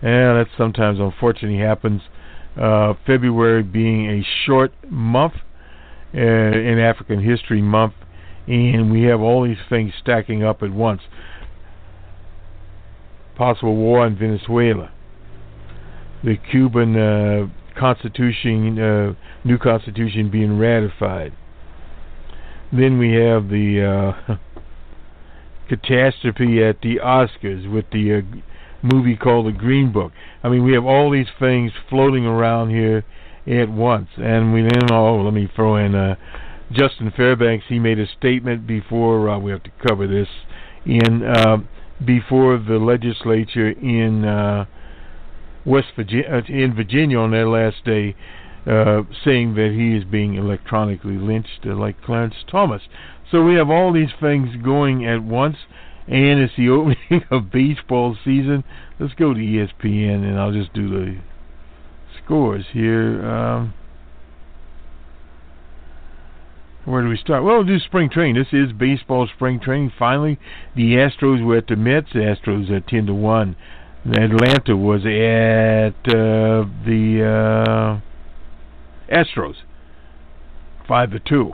And 0.00 0.38
that 0.38 0.46
sometimes 0.56 0.98
unfortunately 0.98 1.58
happens. 1.58 2.02
Uh, 2.60 2.94
February 3.06 3.62
being 3.62 4.10
a 4.10 4.26
short 4.44 4.72
month 4.90 5.34
uh, 6.14 6.18
in 6.18 6.78
African 6.78 7.22
History 7.22 7.62
Month, 7.62 7.94
and 8.46 8.90
we 8.90 9.02
have 9.04 9.20
all 9.20 9.44
these 9.44 9.56
things 9.70 9.92
stacking 10.00 10.42
up 10.42 10.62
at 10.62 10.70
once. 10.70 11.02
Possible 13.36 13.76
war 13.76 14.06
in 14.06 14.16
Venezuela, 14.18 14.90
the 16.22 16.36
Cuban 16.50 16.96
uh, 16.96 17.46
Constitution, 17.72 18.78
uh, 18.78 19.14
new 19.44 19.58
Constitution 19.58 20.30
being 20.30 20.58
ratified. 20.58 21.32
Then 22.72 22.98
we 22.98 23.12
have 23.12 23.48
the 23.48 24.14
uh, 24.28 24.36
catastrophe 25.68 26.62
at 26.62 26.80
the 26.80 26.96
Oscars 26.96 27.70
with 27.70 27.84
the 27.92 28.18
uh, 28.18 28.20
movie 28.82 29.16
called 29.16 29.46
The 29.46 29.52
Green 29.52 29.92
Book. 29.92 30.12
I 30.42 30.48
mean, 30.48 30.64
we 30.64 30.72
have 30.72 30.84
all 30.84 31.10
these 31.10 31.28
things 31.38 31.72
floating 31.88 32.26
around 32.26 32.70
here 32.70 33.04
at 33.46 33.68
once, 33.68 34.08
and 34.16 34.52
we 34.52 34.62
then 34.62 34.90
oh, 34.90 35.22
let 35.22 35.34
me 35.34 35.50
throw 35.54 35.76
in 35.76 35.94
uh, 35.94 36.14
Justin 36.72 37.12
Fairbanks. 37.16 37.66
He 37.68 37.78
made 37.78 37.98
a 37.98 38.06
statement 38.06 38.66
before 38.66 39.28
uh, 39.28 39.38
we 39.38 39.50
have 39.50 39.62
to 39.64 39.70
cover 39.86 40.06
this 40.06 40.28
in 40.86 41.22
uh, 41.22 41.58
before 42.04 42.58
the 42.58 42.78
legislature 42.78 43.70
in 43.70 44.24
uh, 44.24 44.64
West 45.64 45.88
Virginia 45.96 46.28
uh, 46.30 46.52
in 46.52 46.74
Virginia 46.74 47.18
on 47.18 47.30
their 47.30 47.48
last 47.48 47.84
day. 47.84 48.14
Uh, 48.64 49.02
saying 49.24 49.54
that 49.54 49.72
he 49.72 49.96
is 49.96 50.04
being 50.04 50.36
electronically 50.36 51.16
lynched 51.16 51.66
uh, 51.66 51.74
like 51.74 52.00
Clarence 52.00 52.36
Thomas. 52.48 52.82
So 53.28 53.42
we 53.42 53.54
have 53.54 53.70
all 53.70 53.92
these 53.92 54.12
things 54.20 54.50
going 54.62 55.04
at 55.04 55.24
once, 55.24 55.56
and 56.06 56.38
it's 56.38 56.54
the 56.56 56.68
opening 56.70 57.24
of 57.32 57.50
baseball 57.50 58.16
season. 58.24 58.62
Let's 59.00 59.14
go 59.14 59.34
to 59.34 59.40
ESPN, 59.40 60.22
and 60.22 60.38
I'll 60.38 60.52
just 60.52 60.72
do 60.74 60.88
the 60.88 61.16
scores 62.22 62.66
here. 62.72 63.26
Um, 63.26 63.74
where 66.84 67.02
do 67.02 67.08
we 67.08 67.16
start? 67.16 67.44
Well, 67.44 67.56
we'll 67.56 67.64
do 67.64 67.78
spring 67.78 68.10
training. 68.10 68.34
This 68.34 68.52
is 68.52 68.72
baseball 68.72 69.28
spring 69.34 69.60
training. 69.60 69.92
Finally, 69.98 70.38
the 70.74 70.94
Astros 70.94 71.44
were 71.44 71.56
at 71.56 71.68
the 71.68 71.76
Mets. 71.76 72.08
The 72.12 72.20
Astros 72.20 72.70
at 72.70 72.88
ten 72.88 73.06
to 73.06 73.14
one. 73.14 73.56
Atlanta 74.04 74.76
was 74.76 75.02
at 75.06 75.94
uh, 76.12 76.66
the 76.84 78.00
uh, 79.10 79.14
Astros, 79.14 79.54
five 80.88 81.12
to 81.12 81.20
two. 81.20 81.52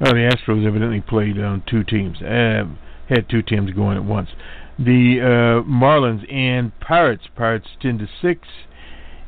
Well, 0.00 0.14
the 0.14 0.28
Astros 0.28 0.66
evidently 0.66 1.00
played 1.00 1.38
on 1.38 1.62
two 1.68 1.84
teams. 1.84 2.20
Uh, 2.20 2.64
had 3.08 3.28
two 3.28 3.42
teams 3.42 3.70
going 3.72 3.96
at 3.96 4.04
once. 4.04 4.30
The 4.78 5.20
uh, 5.20 5.68
Marlins 5.68 6.30
and 6.32 6.72
Pirates. 6.80 7.24
Pirates 7.36 7.68
ten 7.80 7.98
to 7.98 8.08
six. 8.20 8.48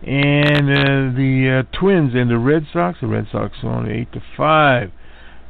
And 0.02 0.68
uh, 0.70 1.16
the 1.16 1.64
uh, 1.64 1.76
Twins 1.78 2.14
and 2.14 2.28
the 2.28 2.38
Red 2.38 2.66
Sox. 2.72 2.98
The 3.00 3.06
Red 3.06 3.28
Sox 3.30 3.58
on 3.62 3.88
eight 3.88 4.12
to 4.12 4.22
five. 4.36 4.90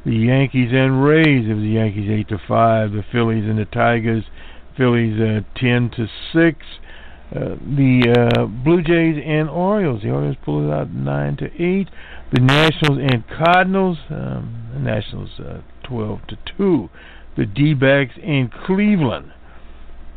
The 0.05 0.15
Yankees 0.15 0.69
and 0.71 1.03
Rays. 1.03 1.49
It 1.49 1.53
was 1.53 1.63
the 1.63 1.69
Yankees 1.69 2.09
eight 2.11 2.29
to 2.29 2.37
five. 2.47 2.91
The 2.91 3.03
Phillies 3.11 3.45
and 3.45 3.57
the 3.57 3.65
Tigers. 3.65 4.25
Phillies 4.77 5.19
uh, 5.19 5.41
ten 5.59 5.89
to 5.91 6.07
six. 6.33 6.65
Uh, 7.35 7.55
the 7.59 8.29
uh, 8.37 8.45
Blue 8.45 8.81
Jays 8.83 9.21
and 9.25 9.49
Orioles. 9.49 10.03
The 10.03 10.11
Orioles 10.11 10.37
pulled 10.43 10.69
it 10.69 10.73
out 10.73 10.91
nine 10.91 11.37
to 11.37 11.45
eight. 11.61 11.89
The 12.33 12.41
Nationals 12.41 12.99
and 12.99 13.23
Cardinals. 13.27 13.97
Um, 14.09 14.69
the 14.73 14.79
Nationals 14.79 15.31
uh, 15.39 15.61
twelve 15.83 16.19
to 16.27 16.37
two. 16.57 16.89
The 17.35 17.45
D-backs 17.45 18.13
and 18.23 18.51
Cleveland. 18.51 19.33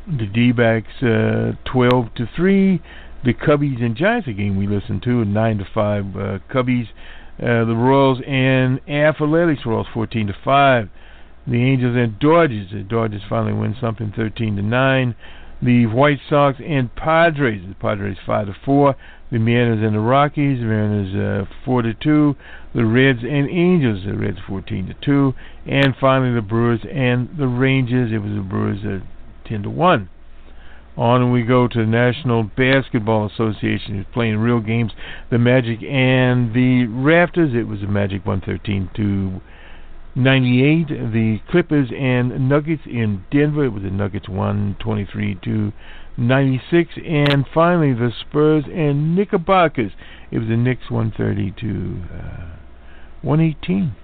The 0.07 0.27
D-backs 0.27 1.03
uh, 1.03 1.53
twelve 1.65 2.15
to 2.17 2.29
three 2.37 2.81
the 3.25 3.35
Cubbies 3.35 3.83
and 3.83 3.97
Giants, 3.97 4.29
a 4.29 4.33
game 4.33 4.57
we 4.57 4.67
listened 4.67 5.03
to, 5.03 5.25
nine 5.25 5.59
to 5.59 5.67
five. 5.75 6.05
Uh, 6.17 6.39
Cubbies, 6.53 6.89
uh, 7.39 7.65
the 7.65 7.75
Royals 7.75 8.21
and 8.27 8.81
Athletics, 8.89 9.63
Royals 9.67 9.87
fourteen 9.93 10.27
to 10.29 10.37
five. 10.45 10.89
The 11.49 11.65
Angels 11.65 11.97
and 11.97 12.19
Dodgers, 12.19 12.71
the 12.71 12.83
Dodgers 12.83 13.23
finally 13.27 13.55
win 13.55 13.75
something, 13.81 14.13
thirteen 14.15 14.57
to 14.57 14.63
nine. 14.63 15.15
The 15.63 15.87
White 15.87 16.21
Sox 16.29 16.59
and 16.61 16.95
Padres, 16.95 17.63
the 17.67 17.75
Padres 17.75 18.19
five 18.27 18.49
to 18.49 18.55
four. 18.67 18.97
The 19.33 19.39
Mariners 19.39 19.83
and 19.83 19.95
the 19.95 20.01
Rockies, 20.01 20.61
the 20.61 20.67
Mariners 20.67 21.49
uh, 21.49 21.51
four 21.65 21.81
to 21.81 21.95
two. 21.95 22.37
The 22.75 22.85
Reds 22.85 23.21
and 23.23 23.49
Angels, 23.49 24.05
the 24.05 24.15
Reds 24.15 24.39
fourteen 24.47 24.89
to 24.89 24.95
two. 24.95 25.35
And 25.65 25.97
finally 25.99 26.35
the 26.35 26.43
Brewers 26.43 26.81
and 26.93 27.31
the 27.39 27.49
Rangers, 27.49 28.13
it 28.13 28.19
was 28.19 28.33
the 28.35 28.43
Brewers 28.43 28.85
uh, 28.85 29.03
ten 29.49 29.63
to 29.63 29.71
one. 29.71 30.11
On 30.99 31.33
we 31.33 31.45
go 31.45 31.67
to 31.67 31.79
the 31.79 31.87
National 31.87 32.43
Basketball 32.43 33.25
Association, 33.25 33.95
who's 33.95 34.07
playing 34.13 34.37
real 34.37 34.61
games. 34.61 34.93
The 35.31 35.39
Magic 35.39 35.83
and 35.83 36.53
the 36.53 36.87
Raptors. 36.89 37.55
It 37.55 37.65
was 37.65 37.81
the 37.81 37.87
Magic 37.87 38.27
113 38.27 38.91
to 38.97 39.41
98. 40.19 40.89
The 40.89 41.39
Clippers 41.49 41.91
and 41.97 42.49
Nuggets 42.49 42.83
in 42.87 43.25
Denver. 43.31 43.65
It 43.65 43.73
was 43.73 43.85
the 43.85 43.91
Nuggets 43.91 44.29
123 44.29 45.39
to 45.45 45.73
96. 46.17 46.91
And 47.07 47.47
finally, 47.55 47.95
the 47.95 48.11
Spurs 48.21 48.65
and 48.67 49.15
Knickerbockers. 49.15 49.93
It 50.33 50.41
was 50.41 50.49
the 50.49 50.57
Knicks 50.57 50.91
130 50.91 51.53
to 51.61 52.03
uh, 52.13 52.57
118. 53.23 53.95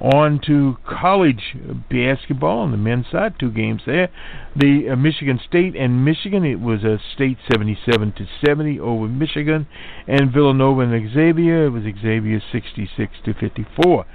On 0.00 0.40
to 0.46 0.78
college 0.88 1.56
basketball 1.88 2.58
on 2.60 2.72
the 2.72 2.76
men's 2.76 3.06
side, 3.12 3.34
two 3.38 3.52
games 3.52 3.82
there. 3.86 4.08
The 4.56 4.88
uh, 4.90 4.96
Michigan 4.96 5.38
State 5.46 5.76
and 5.76 6.04
Michigan, 6.04 6.44
it 6.44 6.58
was 6.58 6.82
a 6.82 6.98
State 7.14 7.36
77 7.52 8.12
to 8.14 8.26
70 8.44 8.80
over 8.80 9.06
Michigan, 9.06 9.68
and 10.08 10.32
Villanova 10.32 10.80
and 10.80 11.12
Xavier, 11.12 11.66
it 11.66 11.70
was 11.70 11.84
Xavier 11.84 12.40
66 12.50 13.12
to 13.26 13.34
54. 13.34 14.06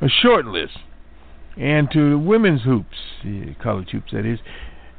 A 0.00 0.08
short 0.08 0.46
list. 0.46 0.78
And 1.56 1.90
to 1.92 2.18
women's 2.18 2.62
hoops, 2.62 2.98
college 3.62 3.90
hoops 3.90 4.12
that 4.12 4.26
is, 4.26 4.40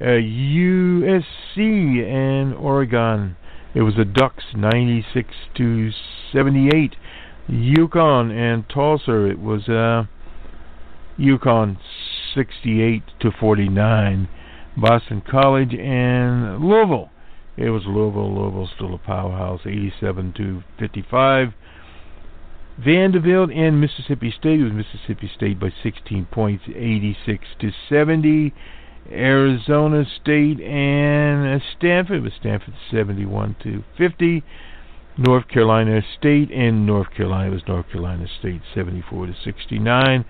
uh, 0.02 0.06
USC 0.06 1.24
and 1.58 2.54
Oregon. 2.56 3.36
It 3.76 3.82
was 3.82 3.96
the 3.96 4.06
Ducks 4.06 4.44
96 4.56 5.30
to 5.56 5.92
78. 6.32 6.96
UConn 7.50 8.32
and 8.32 8.68
Tulsa. 8.70 9.26
It 9.26 9.40
was 9.40 9.70
uh, 9.70 10.06
UConn 11.20 11.78
68 12.34 13.04
to 13.20 13.32
49. 13.40 14.30
Boston 14.78 15.24
College 15.30 15.74
and 15.74 16.60
Louisville. 16.60 17.10
It 17.56 17.70
was 17.70 17.84
Louisville. 17.86 18.34
Louisville 18.36 18.70
still 18.76 18.94
a 18.94 19.00
powerhouse, 19.00 19.62
87 19.66 20.34
to 20.38 20.64
55. 20.80 21.54
Vanderbilt 22.84 23.52
and 23.52 23.82
Mississippi 23.82 24.34
State. 24.38 24.62
Was 24.62 24.72
Mississippi 24.72 25.30
State 25.36 25.60
by 25.60 25.72
16 25.84 26.28
points, 26.32 26.64
86 26.68 27.46
to 27.60 27.72
70. 27.90 28.54
Arizona 29.12 30.04
State 30.22 30.60
and 30.60 31.62
uh, 31.62 31.64
Stanford. 31.78 32.18
It 32.18 32.24
was 32.24 32.34
Stanford 32.40 32.74
71 32.92 33.56
to 33.64 33.84
50. 33.98 34.44
North 35.18 35.48
Carolina 35.48 36.02
State 36.18 36.52
and 36.52 36.86
North 36.86 37.10
Carolina 37.16 37.52
was 37.52 37.62
North 37.68 37.88
Carolina 37.90 38.28
State 38.40 38.62
74 38.76 39.28
to 39.28 39.34
69. 39.44 40.26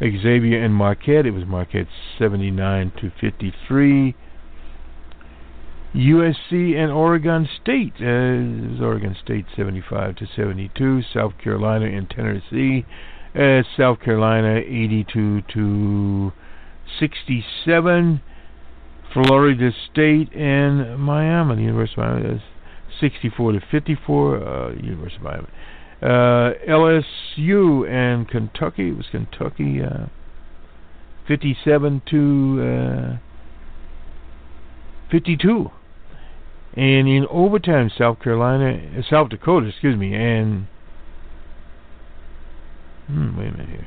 Xavier 0.00 0.64
and 0.64 0.74
Marquette, 0.74 1.26
it 1.26 1.32
was 1.32 1.44
Marquette 1.46 1.88
79 2.18 2.92
to 3.00 3.10
53. 3.20 4.14
USC 5.94 6.76
and 6.76 6.92
Oregon 6.92 7.48
State, 7.60 7.94
uh, 8.00 8.84
Oregon 8.84 9.16
State 9.22 9.46
75 9.56 10.16
to 10.16 10.26
72. 10.36 11.02
South 11.12 11.32
Carolina 11.42 11.86
and 11.86 12.08
Tennessee, 12.08 12.86
uh, 13.34 13.62
South 13.76 14.00
Carolina 14.00 14.58
82 14.58 15.42
to 15.52 16.32
67. 16.98 18.20
Florida 19.12 19.70
State 19.90 20.32
and 20.32 21.00
Miami, 21.00 21.56
the 21.56 21.62
University 21.62 22.00
of 22.00 22.22
Miami, 22.22 22.42
64 23.00 23.52
to 23.52 23.60
54. 23.70 24.36
Uh, 24.36 24.72
University 24.74 25.16
of 25.16 25.22
Miami. 25.22 25.48
Uh, 26.02 26.52
LSU 26.68 27.88
and 27.90 28.28
Kentucky. 28.28 28.90
It 28.90 28.96
was 28.96 29.06
Kentucky 29.10 29.82
uh, 29.82 30.06
57 31.26 32.02
to 32.10 33.18
uh, 33.18 33.18
52. 35.10 35.70
And 36.74 37.08
in 37.08 37.26
overtime, 37.30 37.90
South 37.96 38.20
Carolina, 38.20 38.80
uh, 38.96 39.02
South 39.08 39.28
Dakota, 39.28 39.66
excuse 39.66 39.96
me, 39.96 40.14
and 40.14 40.68
hmm, 43.08 43.36
wait 43.36 43.48
a 43.48 43.52
minute 43.52 43.68
here. 43.68 43.86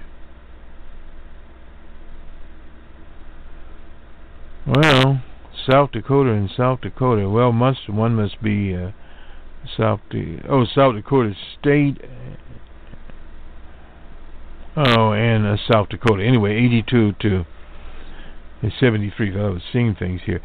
Well, 4.66 5.22
South 5.70 5.92
Dakota 5.92 6.32
and 6.32 6.50
South 6.56 6.82
Dakota. 6.82 7.30
Well, 7.30 7.52
must 7.52 7.90
one 7.90 8.16
must 8.16 8.42
be 8.42 8.76
uh, 8.76 8.92
South 9.78 10.02
oh 10.50 10.66
South 10.66 10.96
Dakota 10.96 11.34
State. 11.60 12.00
Oh, 14.76 15.14
and 15.14 15.46
uh, 15.46 15.58
South 15.72 15.90
Dakota. 15.90 16.24
Anyway, 16.24 16.56
82 16.56 17.14
to 17.22 17.46
73. 18.80 19.40
I 19.40 19.50
was 19.50 19.62
seeing 19.72 19.96
things 19.96 20.22
here. 20.26 20.42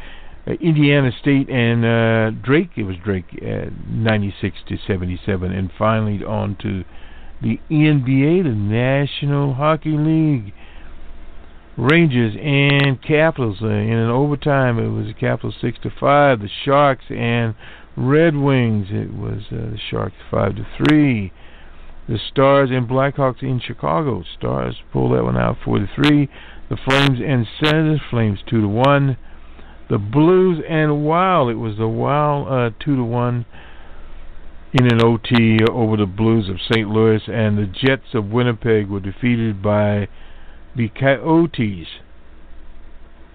Uh, 0.49 0.53
Indiana 0.61 1.11
State 1.21 1.51
and 1.51 1.85
uh, 1.85 2.31
Drake. 2.43 2.71
It 2.77 2.85
was 2.85 2.97
Drake, 3.05 3.27
uh, 3.43 3.71
96 3.89 4.57
to 4.69 4.79
77, 4.87 5.53
and 5.53 5.71
finally 5.77 6.25
on 6.25 6.57
to 6.63 6.85
the 7.43 7.59
NBA, 7.71 8.45
the 8.45 8.55
National 8.55 9.55
Hockey 9.55 9.97
League. 9.97 10.55
Rangers 11.77 12.35
and 12.43 13.01
Capitals 13.01 13.59
in 13.61 13.69
an 13.69 14.11
overtime. 14.11 14.81
It 14.81 14.89
was 14.89 15.15
Capitals 15.21 15.55
six 15.61 15.79
to 15.85 15.91
five. 15.91 16.41
The 16.41 16.49
Sharks 16.65 17.05
and 17.09 17.55
Red 17.97 18.35
Wings. 18.35 18.89
It 18.91 19.15
was 19.15 19.43
uh, 19.53 19.71
the 19.71 19.79
Sharks 19.89 20.17
five 20.29 20.57
to 20.57 20.67
three. 20.77 21.33
The 22.09 22.19
Stars 22.33 22.71
and 22.73 22.89
Blackhawks 22.89 23.43
in 23.43 23.61
Chicago. 23.61 24.25
Stars 24.37 24.77
pull 24.93 25.11
that 25.11 25.23
one 25.23 25.37
out 25.37 25.59
four 25.65 25.79
to 25.79 25.89
three. 25.95 26.29
The 26.69 26.77
Flames 26.85 27.21
and 27.25 27.47
Senators. 27.63 28.01
Flames 28.11 28.41
two 28.51 28.63
to 28.63 28.69
one. 28.69 29.17
The 29.89 29.99
Blues 29.99 30.63
and 30.69 31.05
Wild. 31.05 31.51
It 31.51 31.55
was 31.55 31.79
the 31.79 31.89
Wild 31.89 32.49
uh, 32.49 32.77
two 32.79 32.97
to 32.97 33.05
one 33.05 33.47
in 34.73 34.87
an 34.87 35.03
OT 35.03 35.59
over 35.71 35.97
the 35.97 36.07
Blues 36.07 36.49
of 36.51 36.57
St. 36.61 36.89
Louis, 36.89 37.23
and 37.27 37.57
the 37.57 37.67
Jets 37.67 38.15
of 38.15 38.27
Winnipeg 38.27 38.89
were 38.89 39.01
defeated 39.01 39.63
by 39.63 40.09
the 40.77 40.89
Coyotes. 40.89 41.87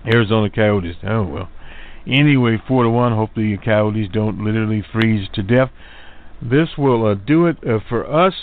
Arizona 0.05 0.49
Coyotes. 0.49 0.97
Oh 1.03 1.23
well. 1.23 1.49
Anyway, 2.05 2.61
four 2.67 2.83
to 2.83 2.89
one. 2.89 3.13
Hopefully 3.13 3.55
the 3.55 3.63
Coyotes 3.63 4.09
don't 4.11 4.43
literally 4.43 4.83
freeze 4.91 5.27
to 5.33 5.41
death. 5.41 5.71
This 6.41 6.77
will 6.77 7.05
uh, 7.05 7.15
do 7.15 7.47
it 7.47 7.57
uh, 7.65 7.79
for 7.87 8.05
us. 8.05 8.33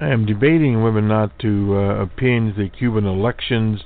I 0.00 0.08
am 0.08 0.26
debating 0.26 0.82
whether 0.82 0.98
or 0.98 1.02
not 1.02 1.38
to 1.38 1.76
uh, 1.76 2.02
append 2.02 2.56
the 2.56 2.68
Cuban 2.68 3.06
elections 3.06 3.84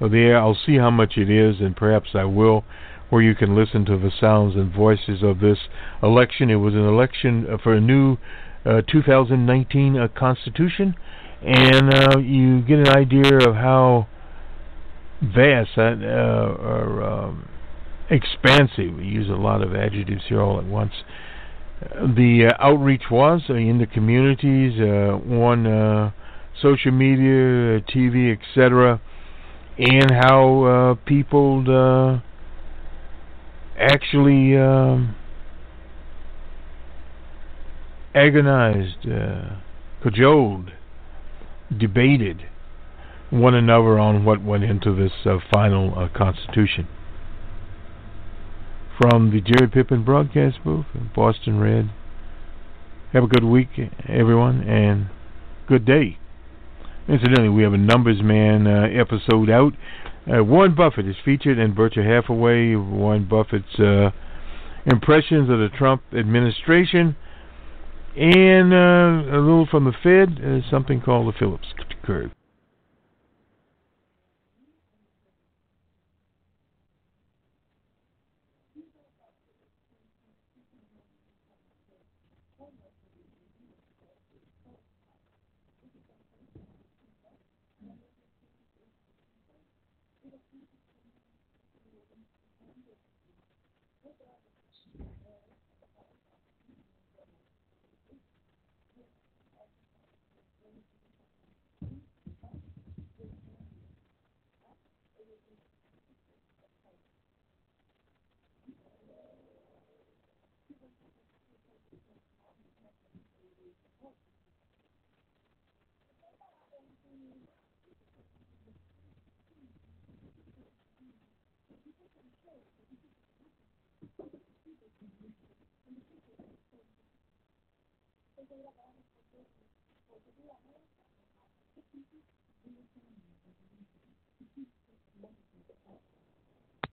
there. 0.00 0.38
I'll 0.38 0.58
see 0.66 0.76
how 0.76 0.90
much 0.90 1.16
it 1.16 1.30
is, 1.30 1.60
and 1.60 1.76
perhaps 1.76 2.10
I 2.14 2.24
will, 2.24 2.64
where 3.10 3.22
you 3.22 3.34
can 3.34 3.54
listen 3.54 3.84
to 3.84 3.98
the 3.98 4.10
sounds 4.20 4.54
and 4.54 4.72
voices 4.72 5.22
of 5.22 5.40
this 5.40 5.58
election. 6.02 6.50
It 6.50 6.56
was 6.56 6.74
an 6.74 6.86
election 6.86 7.46
uh, 7.50 7.58
for 7.62 7.74
a 7.74 7.80
new 7.80 8.16
uh, 8.64 8.82
2019 8.90 9.98
uh, 9.98 10.08
Constitution, 10.16 10.94
and 11.42 11.92
uh, 11.92 12.18
you 12.18 12.62
get 12.62 12.78
an 12.78 12.88
idea 12.88 13.36
of 13.48 13.54
how 13.56 14.06
vast 15.20 15.76
uh, 15.76 15.82
or 15.82 17.02
um, 17.02 17.48
expansive. 18.08 18.94
We 18.96 19.04
use 19.04 19.28
a 19.28 19.34
lot 19.34 19.62
of 19.62 19.74
adjectives 19.74 20.22
here 20.28 20.40
all 20.40 20.58
at 20.58 20.64
once. 20.64 20.92
the 21.80 22.50
uh, 22.50 22.64
outreach 22.64 23.10
was 23.10 23.42
in 23.48 23.78
the 23.78 23.86
communities, 23.86 24.80
on 24.80 26.12
social 26.60 26.92
media, 26.92 27.80
TV, 27.80 28.32
etc., 28.32 29.00
and 29.78 30.10
how 30.10 30.98
people 31.06 32.20
actually 33.78 34.56
um, 34.56 35.14
agonized, 38.14 39.06
cajoled, 40.02 40.72
debated 41.76 42.42
one 43.32 43.54
another 43.54 43.98
on 43.98 44.24
what 44.26 44.44
went 44.44 44.62
into 44.62 44.94
this 44.94 45.12
uh, 45.24 45.38
final 45.50 45.98
uh, 45.98 46.08
Constitution. 46.14 46.86
From 49.00 49.30
the 49.30 49.40
Jerry 49.40 49.68
Pippin 49.70 50.04
broadcast 50.04 50.58
booth, 50.62 50.84
in 50.94 51.10
Boston 51.14 51.58
Red. 51.58 51.90
Have 53.14 53.24
a 53.24 53.26
good 53.26 53.44
week, 53.44 53.68
everyone, 54.06 54.62
and 54.62 55.08
good 55.66 55.84
day. 55.84 56.18
Incidentally, 57.08 57.48
we 57.48 57.64
have 57.64 57.72
a 57.72 57.78
Numbers 57.78 58.22
Man 58.22 58.66
uh, 58.66 58.86
episode 58.92 59.50
out. 59.50 59.72
Uh, 60.32 60.44
Warren 60.44 60.74
Buffett 60.74 61.06
is 61.06 61.16
featured 61.24 61.58
in 61.58 61.74
Berkshire 61.74 62.04
Hathaway. 62.04 62.76
Warren 62.76 63.26
Buffett's 63.28 63.78
uh, 63.80 64.10
impressions 64.86 65.50
of 65.50 65.58
the 65.58 65.68
Trump 65.76 66.02
administration, 66.16 67.16
and 68.16 68.72
uh, 68.72 69.36
a 69.36 69.40
little 69.40 69.66
from 69.68 69.84
the 69.84 69.92
Fed, 70.02 70.40
uh, 70.44 70.70
something 70.70 71.00
called 71.00 71.32
the 71.32 71.38
Phillips 71.38 71.68
curve. 72.04 72.30